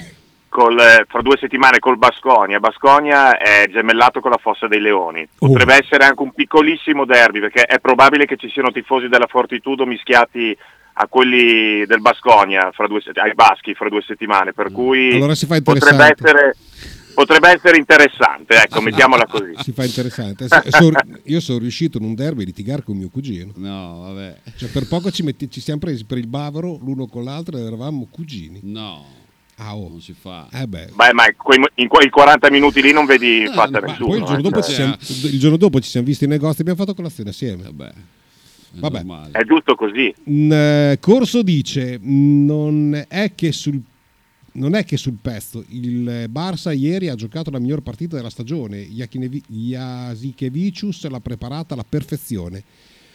[0.52, 2.60] col, eh, fra due settimane col Basconia.
[2.60, 5.26] Basconia è gemellato con la Fossa dei Leoni.
[5.38, 9.86] Potrebbe essere anche un piccolissimo derby, perché è probabile che ci siano tifosi della Fortitudo
[9.86, 10.56] mischiati
[10.93, 14.52] a quelli del Basconia, fra due, se- ai baschi, fra due settimane.
[14.52, 16.56] Per cui Allora si fa potrebbe essere,
[17.14, 19.54] potrebbe essere interessante, ecco, mettiamola così.
[19.60, 20.47] Si fa interessante.
[21.28, 23.54] Io sono riuscito in un derby a litigare con mio cugino.
[23.56, 24.36] No, vabbè.
[24.58, 27.66] Cioè, per poco ci, metti- ci siamo presi per il bavaro l'uno con l'altro ed
[27.66, 28.60] eravamo cugini.
[28.64, 29.20] No.
[29.64, 29.89] Ah, oh.
[29.89, 30.47] Non si fa.
[30.51, 30.89] Eh beh.
[30.95, 34.07] Beh, ma quei- in quei 40 minuti lì non vedi fatta nessuno.
[34.07, 34.70] Poi il giorno, eh, dopo cioè.
[34.70, 34.95] ci siamo,
[35.32, 37.64] il giorno dopo ci siamo visti in negozio e abbiamo fatto colazione assieme.
[37.64, 37.91] Vabbè.
[39.32, 40.12] È giusto così.
[40.30, 43.80] Mm, eh, Corso dice: non è, che sul,
[44.53, 48.88] non è che sul pezzo il Barça ieri ha giocato la miglior partita della stagione.
[49.47, 52.64] Jasikevicius l'ha preparata alla perfezione.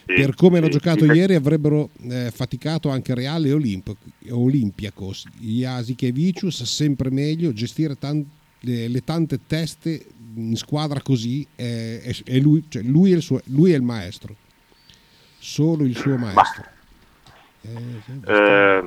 [0.07, 1.11] Per come hanno sì, giocato sì.
[1.11, 3.97] ieri avrebbero eh, faticato anche Real e Olimp-
[4.31, 5.25] Olympiacos.
[5.39, 8.25] Jasikevicius sempre meglio, gestire tan-
[8.61, 13.23] le, le tante teste in squadra così è, è- è lui, cioè lui, è il
[13.23, 14.35] suo- lui è il maestro.
[15.39, 16.65] Solo il suo maestro.
[17.63, 18.85] Eh,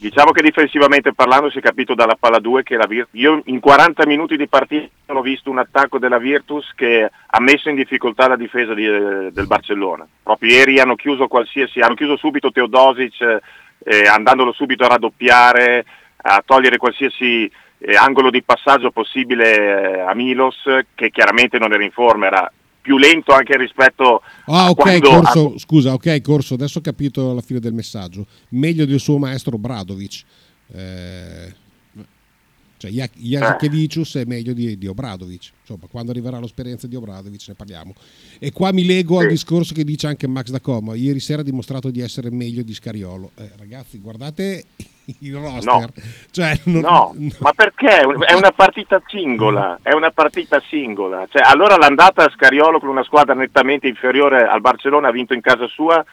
[0.00, 3.60] diciamo che difensivamente parlando si è capito dalla palla 2 che la Vir- io in
[3.60, 8.26] 40 minuti di partita ho visto un attacco della Virtus che ha messo in difficoltà
[8.26, 10.08] la difesa di- eh, del Barcellona.
[10.22, 13.40] Proprio ieri hanno chiuso qualsiasi, hanno chiuso subito Teodosic
[13.84, 15.84] eh, andandolo subito a raddoppiare,
[16.22, 20.62] a togliere qualsiasi eh, angolo di passaggio possibile eh, a Milos
[20.94, 25.08] che chiaramente non era in forma, era più lento anche rispetto Ah, a ok, quando
[25.08, 28.26] Corso, scusa, ok, Corso, adesso ho capito la fine del messaggio.
[28.50, 30.22] Meglio del suo maestro Bradovic.
[30.72, 31.54] Eh,
[32.80, 35.50] cioè, Ja- Jasikevicius è meglio di, di Obradovic.
[35.60, 37.94] Insomma, quando arriverà l'esperienza di Obradovic ne parliamo.
[38.38, 40.94] E qua mi lego al discorso che dice anche Max da Como.
[40.94, 43.32] Ieri sera ha dimostrato di essere meglio di Scariolo.
[43.34, 44.64] Eh, ragazzi, guardate
[45.20, 45.64] il roster.
[45.72, 45.86] No.
[46.30, 48.00] Cioè, non- No, ma perché?
[48.00, 51.26] È una partita singola, è una partita singola.
[51.30, 55.40] Cioè, allora l'andata a Scariolo con una squadra nettamente inferiore al Barcellona ha vinto in
[55.40, 56.04] casa sua,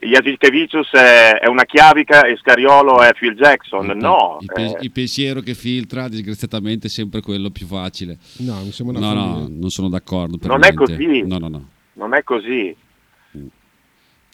[0.00, 3.86] Jasikevicius è, è una chiavica e Scariolo è Phil Jackson.
[3.96, 8.16] No, Il, pe- eh, il pensiero che filtra, disgraziatamente, è sempre quello più facile.
[8.38, 10.38] No, mi sembra una No, no, non sono d'accordo.
[10.38, 10.84] per Non è niente.
[10.96, 11.26] così.
[11.26, 11.68] No, no, no.
[11.94, 12.76] non è così.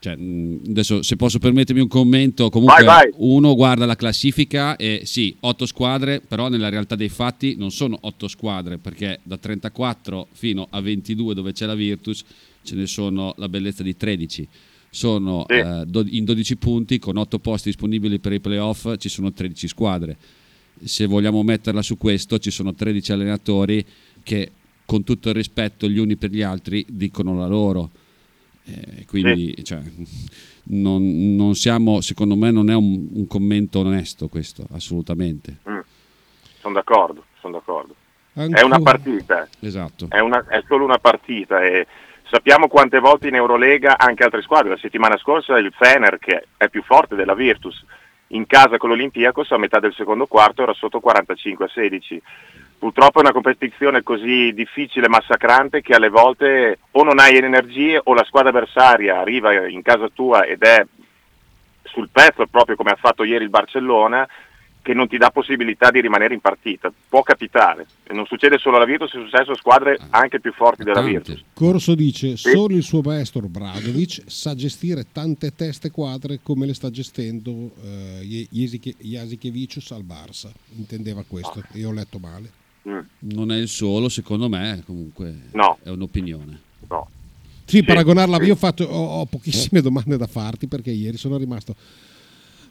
[0.05, 0.18] Cioè,
[0.68, 3.12] adesso, se posso permettermi un commento, comunque Vai, vai.
[3.16, 7.96] uno guarda la classifica e sì, otto squadre, però nella realtà dei fatti non sono
[8.02, 12.22] otto squadre, perché da 34 fino a 22 dove c'è la Virtus
[12.62, 14.46] ce ne sono la bellezza di 13.
[14.90, 15.55] Sono Sì.
[15.55, 20.18] eh, in 12 punti, con 8 posti disponibili per i playoff, ci sono 13 squadre.
[20.84, 23.82] Se vogliamo metterla su questo, ci sono 13 allenatori
[24.22, 24.50] che,
[24.84, 27.90] con tutto il rispetto gli uni per gli altri, dicono la loro.
[28.66, 29.80] Eh, quindi cioè,
[30.64, 35.58] non, non siamo, secondo me non è un, un commento onesto questo, assolutamente.
[36.60, 37.94] Sono d'accordo, sono d'accordo.
[38.32, 38.64] È Ancora.
[38.66, 39.46] una partita.
[39.60, 40.06] Esatto.
[40.08, 41.86] È, una- è solo una partita e
[42.34, 46.68] Sappiamo quante volte in Eurolega anche altre squadre, la settimana scorsa il Fener che è
[46.68, 47.84] più forte della Virtus,
[48.28, 52.22] in casa con l'Olympiakos a metà del secondo quarto era sotto 45 a 16.
[52.79, 58.01] Purtroppo è una competizione così difficile e massacrante che alle volte o non hai energie
[58.03, 60.85] o la squadra avversaria arriva in casa tua ed è
[61.83, 64.29] sul pezzo proprio come ha fatto ieri il Barcellona
[64.85, 66.93] che non ti dà possibilità di rimanere in partita.
[67.09, 70.85] Può capitare, e non succede solo alla Virtus, è successo a squadre anche più forti
[70.85, 71.43] della Virtus.
[71.55, 76.91] Corso dice: Solo il suo maestro Bradovic sa gestire tante teste quadre come le sta
[76.91, 80.51] gestendo eh, Jasikevicius al Barça.
[80.77, 82.62] Intendeva questo, io ho letto male.
[82.89, 82.99] Mm.
[83.35, 85.78] Non è il solo, secondo me, comunque no.
[85.82, 86.61] è un'opinione.
[86.89, 87.09] No.
[87.64, 91.74] Sì, paragonarla, io ho, fatto, ho, ho pochissime domande da farti perché ieri sono rimasto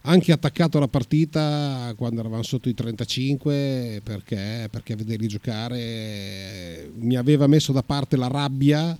[0.05, 7.47] anche attaccato alla partita quando eravamo sotto i 35 perché, perché vederli giocare mi aveva
[7.47, 8.97] messo da parte la rabbia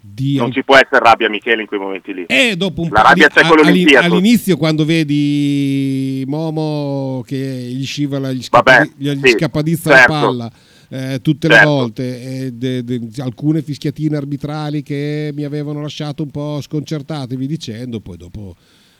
[0.00, 0.36] di...
[0.36, 2.24] Non ci può essere rabbia Michele in quei momenti lì.
[2.26, 4.06] E dopo un la rabbia di, c'è con l'Olimpiaco.
[4.06, 10.12] All'inizio quando vedi Momo che gli scivola, gli, scappa, Vabbè, gli, sì, scappadizza certo.
[10.12, 10.52] la palla
[10.90, 11.64] eh, tutte certo.
[11.64, 17.36] le volte, e de, de, alcune fischiatine arbitrali che mi avevano lasciato un po' sconcertato,
[17.36, 18.56] vi dicendo, poi dopo,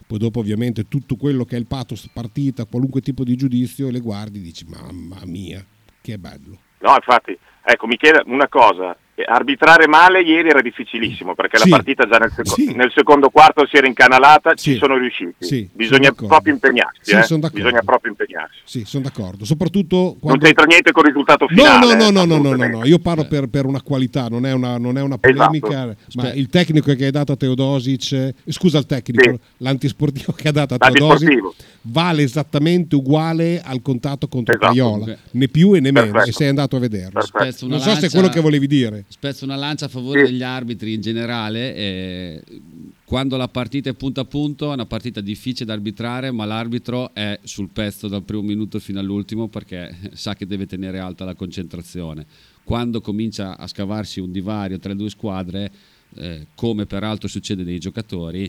[0.07, 3.99] poi dopo ovviamente tutto quello che è il pathos partita, qualunque tipo di giudizio, le
[3.99, 5.65] guardi e dici mamma mia,
[6.01, 6.59] che bello.
[6.79, 8.97] No, infatti, ecco Michele, una cosa,
[9.27, 11.69] arbitrare male ieri era difficilissimo perché Sì.
[11.69, 12.73] la partita già nel, seco- Sì.
[12.75, 14.73] nel secondo quarto si era incanalata, Sì.
[14.73, 15.35] ci sono riusciti.
[15.39, 17.23] Sì, Bisogna sono proprio impegnarsi, Sì, eh.
[17.25, 17.65] sono d'accordo.
[17.65, 18.59] bisogna proprio impegnarsi.
[18.65, 20.45] Sì, sono d'accordo, soprattutto Non quando...
[20.47, 21.79] c'entra niente con il risultato No, finale.
[21.79, 22.77] no, no, eh, no, no, no, no, assolutamente.
[22.79, 25.95] no, io parlo per, per una qualità, non è una, non è una polemica, ma
[26.07, 29.39] Spe- il tecnico che hai dato a Teodosic, eh, scusa il tecnico, Sì.
[29.59, 31.41] l'antisportivo che ha dato a Teodosic
[31.83, 34.69] vale esattamente uguale al contatto contro Esatto.
[34.73, 35.19] Paiola, Beh.
[35.33, 36.29] né più e né meno, Perfetto.
[36.31, 37.21] e sei andato a vederlo.
[37.21, 37.67] Perfetto.
[37.67, 39.05] Non so se è quello che volevi dire.
[39.13, 41.75] Spezzo una lancia a favore degli arbitri in generale.
[41.75, 42.43] eh,
[43.05, 47.13] quando la partita è punto a punto è una partita difficile da arbitrare, ma l'arbitro
[47.13, 51.35] è sul pezzo dal primo minuto fino all'ultimo perché sa che deve tenere alta la
[51.35, 52.25] concentrazione.
[52.63, 55.73] Quando comincia a scavarsi un divario tra le due squadre,
[56.15, 58.49] eh, come peraltro succede nei giocatori,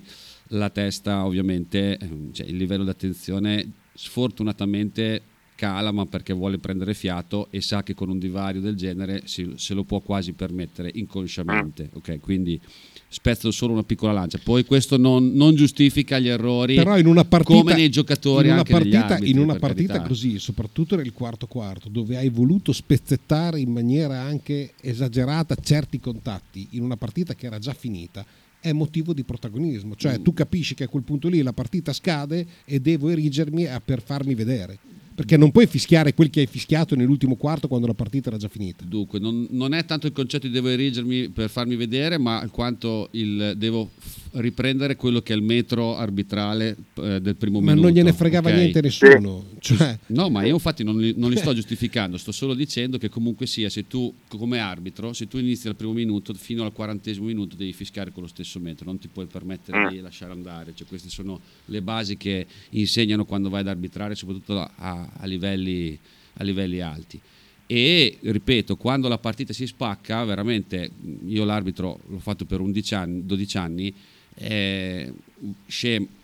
[0.49, 5.23] la testa ovviamente, eh, cioè il livello di attenzione sfortunatamente
[5.61, 9.53] cala ma perché vuole prendere fiato e sa che con un divario del genere si-
[9.57, 12.59] se lo può quasi permettere inconsciamente ok quindi
[13.07, 17.25] spezzo solo una piccola lancia poi questo non, non giustifica gli errori Però in una
[17.25, 21.45] partita, come nei giocatori in una partita, arbitri, in una partita così, soprattutto nel quarto
[21.45, 27.45] quarto, dove hai voluto spezzettare in maniera anche esagerata certi contatti, in una partita che
[27.45, 28.25] era già finita,
[28.59, 29.95] è motivo di protagonismo.
[29.95, 30.23] Cioè Mm.
[30.23, 34.01] tu capisci che a quel punto lì la partita scade e devo erigermi a- per
[34.01, 34.77] farmi vedere.
[35.21, 38.47] Perché non puoi fischiare quel che hai fischiato nell'ultimo quarto quando la partita era già
[38.47, 38.83] finita.
[38.83, 43.07] Dunque, non, non è tanto il concetto di devo erigermi per farmi vedere, ma quanto
[43.11, 43.91] il devo
[44.33, 47.87] riprendere quello che è il metro arbitrale eh, del primo Ma minuto.
[47.87, 48.55] non gliene fregava ok?
[48.55, 49.45] niente nessuno.
[49.59, 53.09] Cioè, No, ma io infatti non li, non li sto giustificando, sto solo dicendo che
[53.09, 57.25] comunque sia, se tu come arbitro, se tu inizi dal primo minuto fino al quarantesimo
[57.25, 60.87] minuto devi fischiare con lo stesso metro, non ti puoi permettere di lasciare andare, cioè,
[60.87, 65.97] queste sono le basi che insegnano quando vai ad arbitrare, soprattutto a, a livelli,
[66.35, 67.19] a livelli alti.
[67.67, 70.91] E ripeto, quando la partita si spacca, veramente
[71.25, 73.93] io l'arbitro l'ho fatto per 11 anni, 12 anni,
[74.35, 75.13] eh,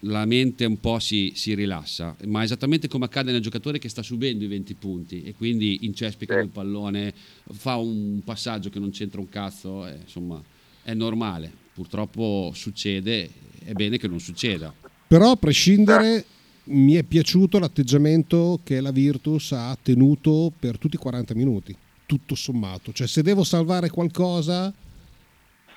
[0.02, 4.02] la mente un po' si, si rilassa, ma esattamente come accade nel giocatore che sta
[4.04, 6.42] subendo i 20 punti e quindi incespica Sì.
[6.42, 7.14] il pallone,
[7.52, 10.42] fa un passaggio che non c'entra un cazzo, eh, insomma
[10.84, 13.30] è normale, purtroppo succede,
[13.64, 14.74] è bene che non succeda.
[15.08, 16.26] Però a prescindere
[16.66, 22.36] mi è piaciuto l'atteggiamento che la Virtus ha tenuto per tutti i 40 minuti, tutto
[22.36, 22.92] sommato.
[22.92, 24.74] Cioè se devo salvare qualcosa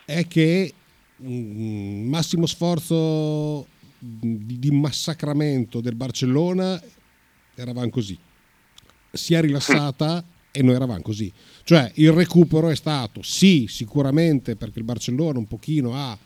[0.05, 0.73] è che
[1.23, 3.67] massimo sforzo
[3.99, 6.81] di, massacramento del Barcellona
[7.55, 8.19] eravamo così.
[9.13, 11.33] Si è rilassata e noi eravamo così.
[11.65, 16.17] Cioè il recupero è stato sì, sicuramente perché il Barcellona un pochino ha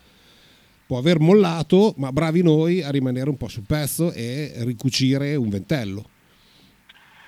[0.87, 5.49] può aver mollato, ma bravi noi a rimanere un po' sul pezzo e ricucire un
[5.49, 6.05] ventello.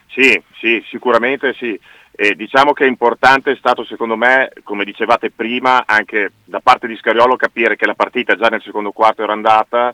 [0.08, 1.78] Sì, sì, sicuramente sì.
[2.18, 6.86] E diciamo che è importante è stato secondo me, come dicevate prima, anche da parte
[6.86, 9.92] di Scariolo capire che la partita già nel secondo quarto era andata,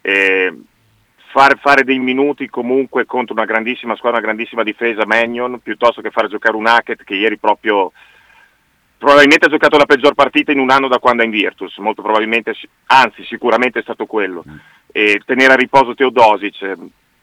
[0.00, 0.56] e
[1.32, 6.10] far, fare dei minuti comunque contro una grandissima squadra, una grandissima difesa, Magnon, piuttosto che
[6.10, 7.90] fare giocare un Hackett che ieri proprio
[8.96, 12.00] probabilmente ha giocato la peggior partita in un anno da quando è in Virtus, molto
[12.00, 12.54] probabilmente,
[12.86, 14.44] anzi sicuramente è stato quello.
[14.92, 16.76] E tenere a riposo Teodosic, eh,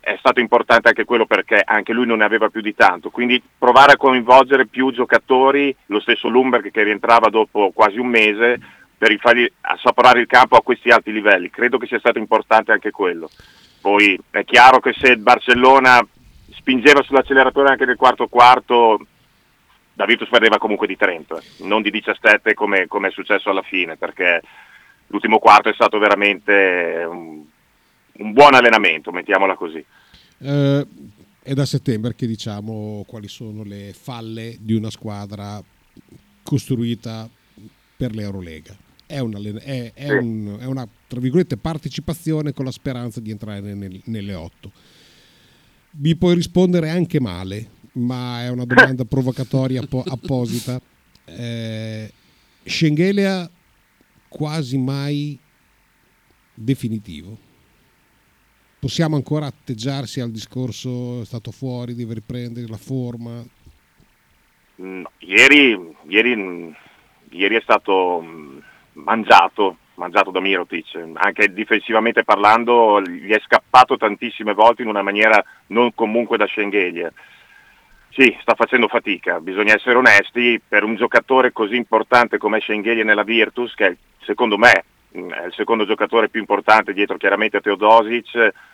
[0.04, 3.41] è stato importante anche quello perché anche lui non ne aveva più di tanto, quindi
[3.58, 8.60] provare a coinvolgere più giocatori, lo stesso Lumberg che rientrava dopo quasi un mese,
[8.97, 12.91] per fargli assaporare il campo a questi alti livelli, credo che sia stato importante anche
[12.91, 13.30] quello.
[13.80, 16.06] Poi è chiaro che se il Barcellona
[16.51, 19.06] spingeva sull'acceleratore anche nel quarto quarto,
[19.93, 24.41] la perdeva comunque di 30, non di 17 come, come è successo alla fine, perché
[25.08, 27.43] l'ultimo quarto è stato veramente un,
[28.20, 29.84] un buon allenamento, mettiamola così.
[30.39, 30.88] Eh,
[31.41, 35.61] è da settembre che diciamo quali sono le falle di una squadra
[36.43, 37.30] costruita
[37.97, 38.76] per l'Eurolega.
[39.05, 40.11] È una, è, è Sì.
[40.14, 44.72] un- è una tra virgolette, partecipazione con la speranza di entrare nel- nelle otto.
[45.91, 50.82] Vi puoi rispondere anche male, ma è una domanda provocatoria appo- apposita.
[51.26, 52.11] Eh,
[52.64, 53.49] Schengelia
[54.28, 55.38] quasi mai
[56.53, 57.38] definitivo.
[58.84, 63.42] Possiamo ancora atteggiarsi al discorso è stato fuori, deve riprendere la forma.
[64.82, 66.76] Mm, Ieri, ieri,
[67.30, 68.58] ieri è stato mm,
[68.96, 75.42] mangiato, mangiato da Mirotic, anche difensivamente parlando gli è scappato tantissime volte in una maniera
[75.68, 77.10] non comunque da Schengelia.
[78.10, 83.24] Sì, sta facendo fatica, bisogna essere onesti, per un giocatore così importante come Schengelia nella
[83.24, 84.84] Virtus, che secondo me
[85.18, 88.72] mm, è il secondo giocatore più importante dietro chiaramente a Teodosic,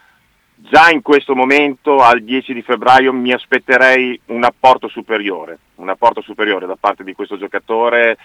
[0.61, 6.21] già in questo momento al 10 di febbraio mi aspetterei un apporto superiore, un apporto
[6.21, 8.17] superiore da parte di questo giocatore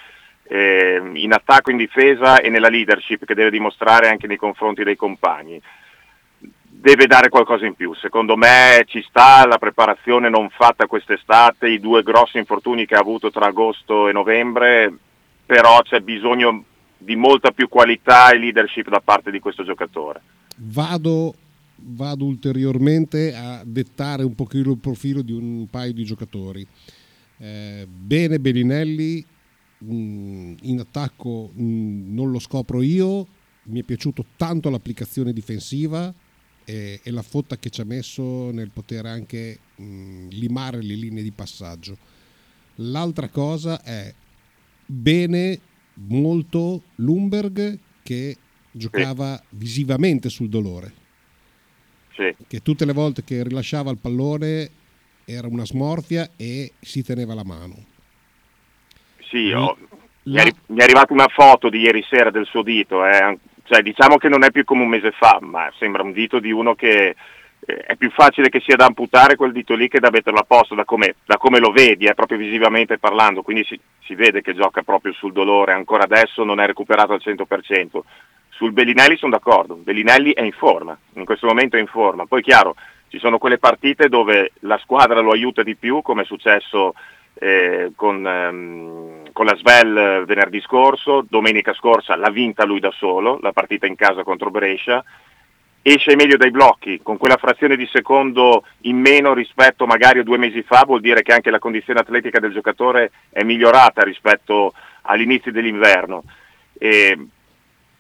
[0.45, 4.97] eh, in attacco, in difesa e nella leadership che deve dimostrare anche nei confronti dei
[4.97, 5.61] compagni.
[6.67, 11.81] Deve dare qualcosa in più, secondo me ci sta la preparazione non fatta quest'estate, i
[11.81, 14.93] due grossi infortuni che ha avuto tra agosto e novembre,
[15.47, 16.65] però c'è bisogno
[16.99, 20.21] di molta più qualità e leadership da parte di questo giocatore.
[20.57, 21.35] Vado,
[21.87, 26.67] vado ulteriormente a dettare un pochino il profilo di un paio di giocatori.
[27.39, 29.25] Eh, bene Bellinelli,
[29.79, 33.27] mh, in attacco mh, non lo scopro io,
[33.65, 36.13] mi è piaciuto tanto l'applicazione difensiva
[36.65, 41.23] e, e la fotta che ci ha messo nel poter anche mh, limare le linee
[41.23, 41.97] di passaggio.
[42.77, 44.13] L'altra cosa è
[44.87, 45.61] bene
[45.95, 48.37] molto Lumberg che
[48.73, 51.03] giocava visivamente sul dolore.
[52.15, 52.35] Sì.
[52.47, 54.71] Che tutte le volte che rilasciava il pallone
[55.25, 57.75] era una smorfia e si teneva la mano.
[59.29, 63.39] Sì, è, arri- mi è arrivata una foto di ieri sera del suo dito, eh.
[63.65, 66.53] Cioè, diciamo che non è più come un mese fa, ma sembra un dito di
[66.53, 67.17] uno che
[67.67, 70.45] eh, è più facile che sia da amputare quel dito lì che da metterlo a
[70.45, 74.43] posto, da come, da come lo vedi, eh, proprio visivamente parlando, quindi si, si vede
[74.43, 78.01] che gioca proprio sul dolore, ancora adesso non è recuperato al 100%.
[78.57, 82.41] Sul Bellinelli sono d'accordo, Bellinelli è in forma, in questo momento è in forma, poi
[82.41, 82.77] chiaro,
[83.09, 86.95] ci sono quelle partite dove la squadra lo aiuta di più, come è successo
[87.35, 93.39] eh, con, ehm, con la Svel venerdì scorso, domenica scorsa l'ha vinta lui da solo,
[93.43, 95.05] la partita in casa contro Brescia,
[95.83, 100.39] esce meglio dai blocchi, con quella frazione di secondo in meno rispetto magari a due
[100.39, 105.51] mesi fa, vuol dire che anche la condizione atletica del giocatore è migliorata rispetto all'inizio
[105.51, 106.23] dell'inverno.
[106.79, 107.19] E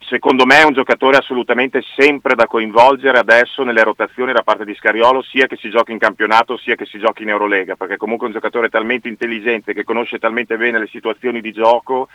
[0.09, 4.75] secondo me è un giocatore assolutamente sempre da coinvolgere adesso nelle rotazioni da parte di
[4.75, 8.27] Scariolo, sia che si giochi in campionato sia che si giochi in Eurolega, perché comunque
[8.27, 12.09] è un giocatore talmente intelligente che conosce talmente bene le situazioni di gioco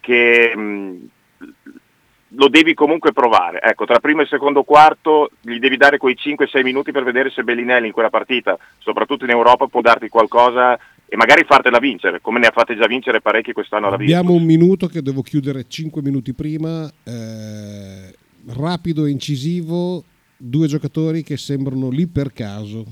[0.00, 1.08] che mh,
[2.36, 3.60] lo devi comunque provare.
[3.60, 7.42] Ecco, tra primo e secondo quarto gli devi dare quei 5-6 minuti per vedere se
[7.42, 10.78] Bellinelli in quella partita, soprattutto in Europa, può darti qualcosa
[11.12, 14.16] e magari fartela vincere, come ne ha fatte già vincere parecchi quest'anno alla Virtus.
[14.16, 16.90] Abbiamo un minuto che devo chiudere 5 minuti prima.
[17.04, 18.14] eh,
[18.46, 20.02] rapido e incisivo,
[20.38, 22.86] due giocatori che sembrano lì per caso.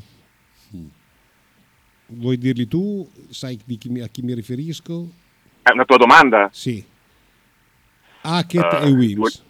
[2.09, 3.09] Vuoi dirli tu?
[3.31, 5.09] Sai chi a chi mi riferisco?
[5.63, 6.51] È una tua domanda?
[6.53, 6.85] Sì.
[8.21, 9.43] Hackett Eh, e Wims.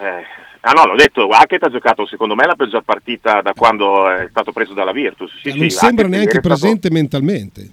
[0.00, 0.22] Eh,
[0.68, 4.26] ah no, l'ho detto, Hackett ha giocato secondo me la peggior partita da quando è
[4.28, 5.30] stato preso dalla Virtus.
[5.40, 7.70] Sì, Eh, sì, non sembra Hackett neanche è stato- presente mentalmente.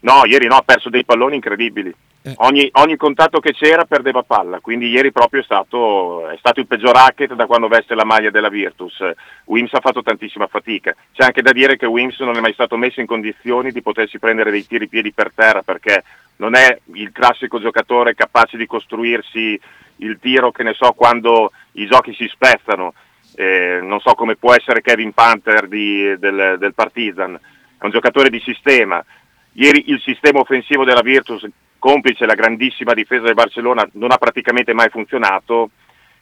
[0.00, 1.92] No, ieri no, ha perso dei palloni incredibili.
[2.22, 2.34] Eh.
[2.38, 6.66] Ogni, ogni contatto che c'era perdeva palla, quindi ieri proprio è stato, è stato il
[6.66, 9.02] peggior Hackett da quando veste la maglia della Virtus.
[9.44, 10.94] Wims ha fatto tantissima fatica.
[11.12, 14.18] C'è anche da dire che Wims non è mai stato messo in condizioni di potersi
[14.18, 16.02] prendere dei tiri piedi per terra perché
[16.36, 19.58] non è il classico giocatore capace di costruirsi
[20.00, 21.50] il tiro che ne so quando
[21.80, 22.94] i giochi si spezzano.
[23.34, 27.34] Eh, non so come può essere Kevin Panther di- del, del Partizan,
[27.78, 29.04] è un giocatore di sistema.
[29.52, 31.46] Ieri il sistema offensivo della Virtus,
[31.78, 35.70] complice la grandissima difesa del Barcellona, non ha praticamente mai funzionato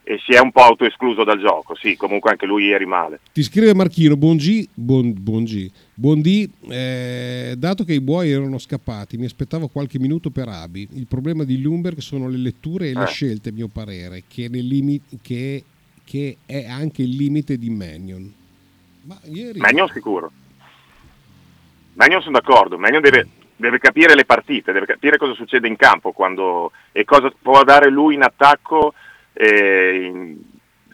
[0.09, 1.75] e si è un po' autoescluso dal gioco.
[1.75, 3.19] Sì, comunque anche lui ieri male.
[3.33, 5.69] Ti scrive Marchino, buon G, buon, buon G.
[5.95, 10.87] Buon D, eh, dato che i buoi erano scappati, mi aspettavo qualche minuto per Abi.
[10.93, 13.07] Il problema di Lumberg sono le letture e le Eh.
[13.09, 15.65] scelte, a mio parere, che, nel limi- che-
[16.05, 18.33] che è anche il limite di Mannion.
[19.03, 19.59] Ma ieri...
[19.59, 20.31] Magnon sicuro.
[21.95, 23.27] Magnon sono d'accordo, Magnon deve,
[23.57, 27.91] deve capire le partite, deve capire cosa succede in campo quando, e cosa può dare
[27.91, 28.95] lui in attacco,
[29.37, 30.39] e in-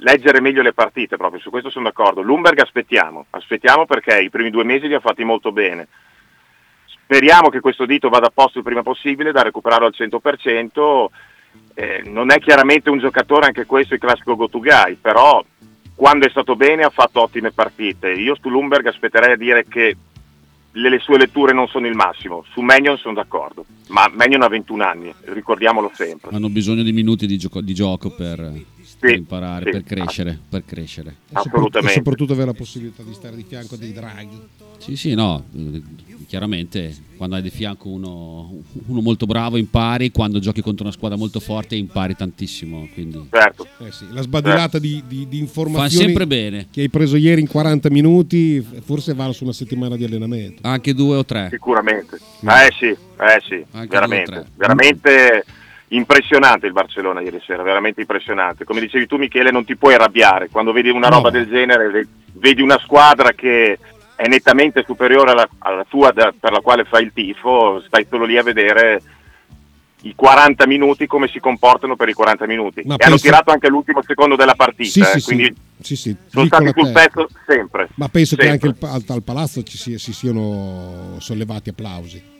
[0.03, 2.23] leggere meglio le partite proprio, su questo sono d'accordo.
[2.23, 5.89] Lumberg aspettiamo, aspettiamo perché i primi due mesi li ha fatti molto bene.
[6.85, 11.11] Speriamo che questo dito vada a posto il prima possibile, da recuperarlo al 100%.
[11.75, 15.45] Eh, non è chiaramente un giocatore, anche questo il classico go to guy, però
[15.95, 18.11] quando è stato bene ha fatto ottime partite.
[18.11, 19.97] Io su Lumberg aspetterei a dire che
[20.73, 22.45] le, le sue letture non sono il massimo.
[22.53, 26.31] Su Magnon sono d'accordo, ma Magnon ha 21 anni, ricordiamolo sempre.
[26.35, 28.53] Hanno bisogno di minuti di gioco, di gioco per,
[29.03, 29.71] per imparare, sì.
[29.73, 31.17] per crescere, per crescere.
[31.33, 31.91] Assolutamente.
[31.91, 34.41] E soprattutto avere la possibilità di stare di fianco a dei draghi.
[34.79, 35.45] Sì, sì, no,
[36.29, 41.17] chiaramente quando hai di fianco uno, uno molto bravo impari, quando giochi contro una squadra
[41.19, 42.89] molto forte impari tantissimo.
[42.95, 43.67] Quindi Certo.
[43.79, 46.69] Eh sì, la sbadilata di, di- di informazioni Fa sempre bene.
[46.71, 50.63] che hai preso ieri in 40 minuti, forse vale su una settimana di allenamento.
[50.63, 51.49] Anche due o tre.
[51.51, 52.17] Sicuramente.
[52.17, 54.47] Eh sì, eh sì, Anche veramente.
[54.57, 55.45] Veramente
[55.95, 58.65] impressionante il Barcellona ieri sera, veramente impressionante.
[58.65, 60.49] Come dicevi tu Michele, non ti puoi arrabbiare.
[60.51, 61.17] Quando vedi una No.
[61.17, 63.79] roba del genere, ve- vedi una squadra che
[64.17, 68.25] è nettamente superiore alla, alla tua da- per la quale fai il tifo, stai solo
[68.25, 69.03] lì a vedere
[70.05, 72.83] i 40 minuti come si comportano per i 40 minuti.
[72.85, 75.95] Ma e hanno penso- tirato anche l'ultimo secondo della partita, Sì, eh, sì, quindi sì,
[75.97, 77.89] sì, sono stati sul pezzo sempre.
[77.97, 78.89] Ma penso che anche sempre.
[78.89, 82.31] il al, al palazzo ci si, si siano sollevati applausi.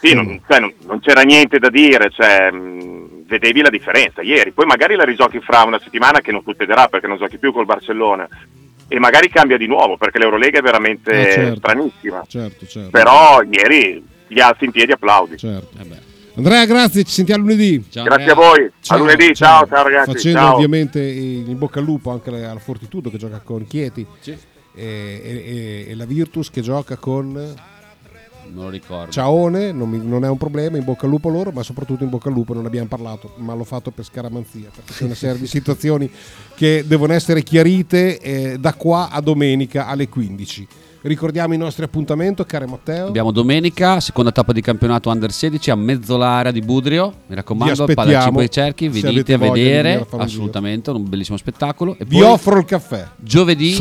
[0.00, 4.50] Sì, non, cioè, non- non c'era niente da dire, cioè, mh, vedevi la differenza ieri,
[4.52, 7.66] poi magari la rigiochi fra una settimana che non succederà perché non giochi più col
[7.66, 8.26] Barcellona
[8.88, 11.56] e magari cambia di nuovo perché l'Eurolega è veramente Eh, certo.
[11.58, 12.90] stranissima, Certo, certo.
[12.90, 15.36] però ieri gli alzi in piedi applaudi.
[15.36, 15.68] Certo.
[16.36, 17.84] Andrea, grazie, ci sentiamo lunedì.
[17.92, 20.54] Grazie a voi, a lunedì, ciao, ciao ragazzi, Facendo ciao.
[20.54, 24.40] ovviamente in bocca al lupo anche alla Fortitudo che gioca con Chieti e,
[24.74, 27.54] e- e la Virtus che gioca con
[28.52, 29.10] Non lo ricordo.
[29.10, 32.10] Ciaone, non, mi- non è un problema, in bocca al lupo loro, ma soprattutto in
[32.10, 35.40] bocca al lupo non abbiamo parlato, ma l'ho fatto per scaramanzia, perché c'è una serie
[35.40, 36.10] di situazioni
[36.54, 40.66] che devono essere chiarite eh, da qua a domenica alle 15.
[41.02, 43.06] Ricordiamo i nostri appuntamenti, caro Matteo.
[43.06, 47.14] Abbiamo domenica, seconda tappa di campionato Under 16 a Mezzolarea di Budrio.
[47.26, 50.06] Mi raccomando, Palacipo ai cerchi, venite a vedere.
[50.18, 51.96] Assolutamente, un bellissimo spettacolo.
[51.98, 53.08] E Vi poi offro il caffè.
[53.16, 53.74] Giovedì,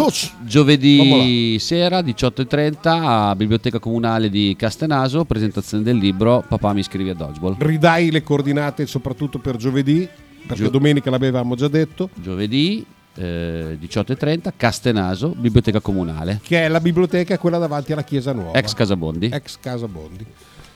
[0.45, 7.15] giovedì sera 18.30 a Biblioteca Comunale di Castenaso, presentazione del libro Papà mi iscrivi a
[7.15, 7.57] Dodgeball.
[7.59, 10.07] Ridai le coordinate soprattutto per giovedì,
[10.47, 12.85] perché Gio- domenica l'avevamo già detto, Giovedì
[13.19, 18.57] eh, 18.30 Castenaso, Biblioteca Comunale, che è la biblioteca quella davanti alla Chiesa Nuova.
[18.57, 19.29] ex Casabondi.
[19.31, 20.25] Ex Casa Bondi.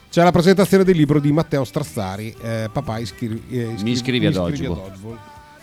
[0.09, 4.29] C'è la presentazione del libro di Matteo Strazzari, eh, Papà iscri- eh, Mi iscrivi a
[4.29, 4.91] mi Dodgeball.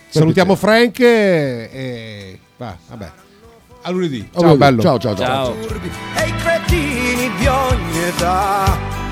[0.09, 1.71] Salutiamo Frank e...
[1.73, 3.11] e- va, vabbè.
[3.83, 4.29] A lunedì.
[4.33, 4.59] Ciao lunedì.
[4.59, 4.83] bello.
[4.83, 5.55] Ciao, ciao, ciao.
[5.55, 9.10] e i cretini di ogni età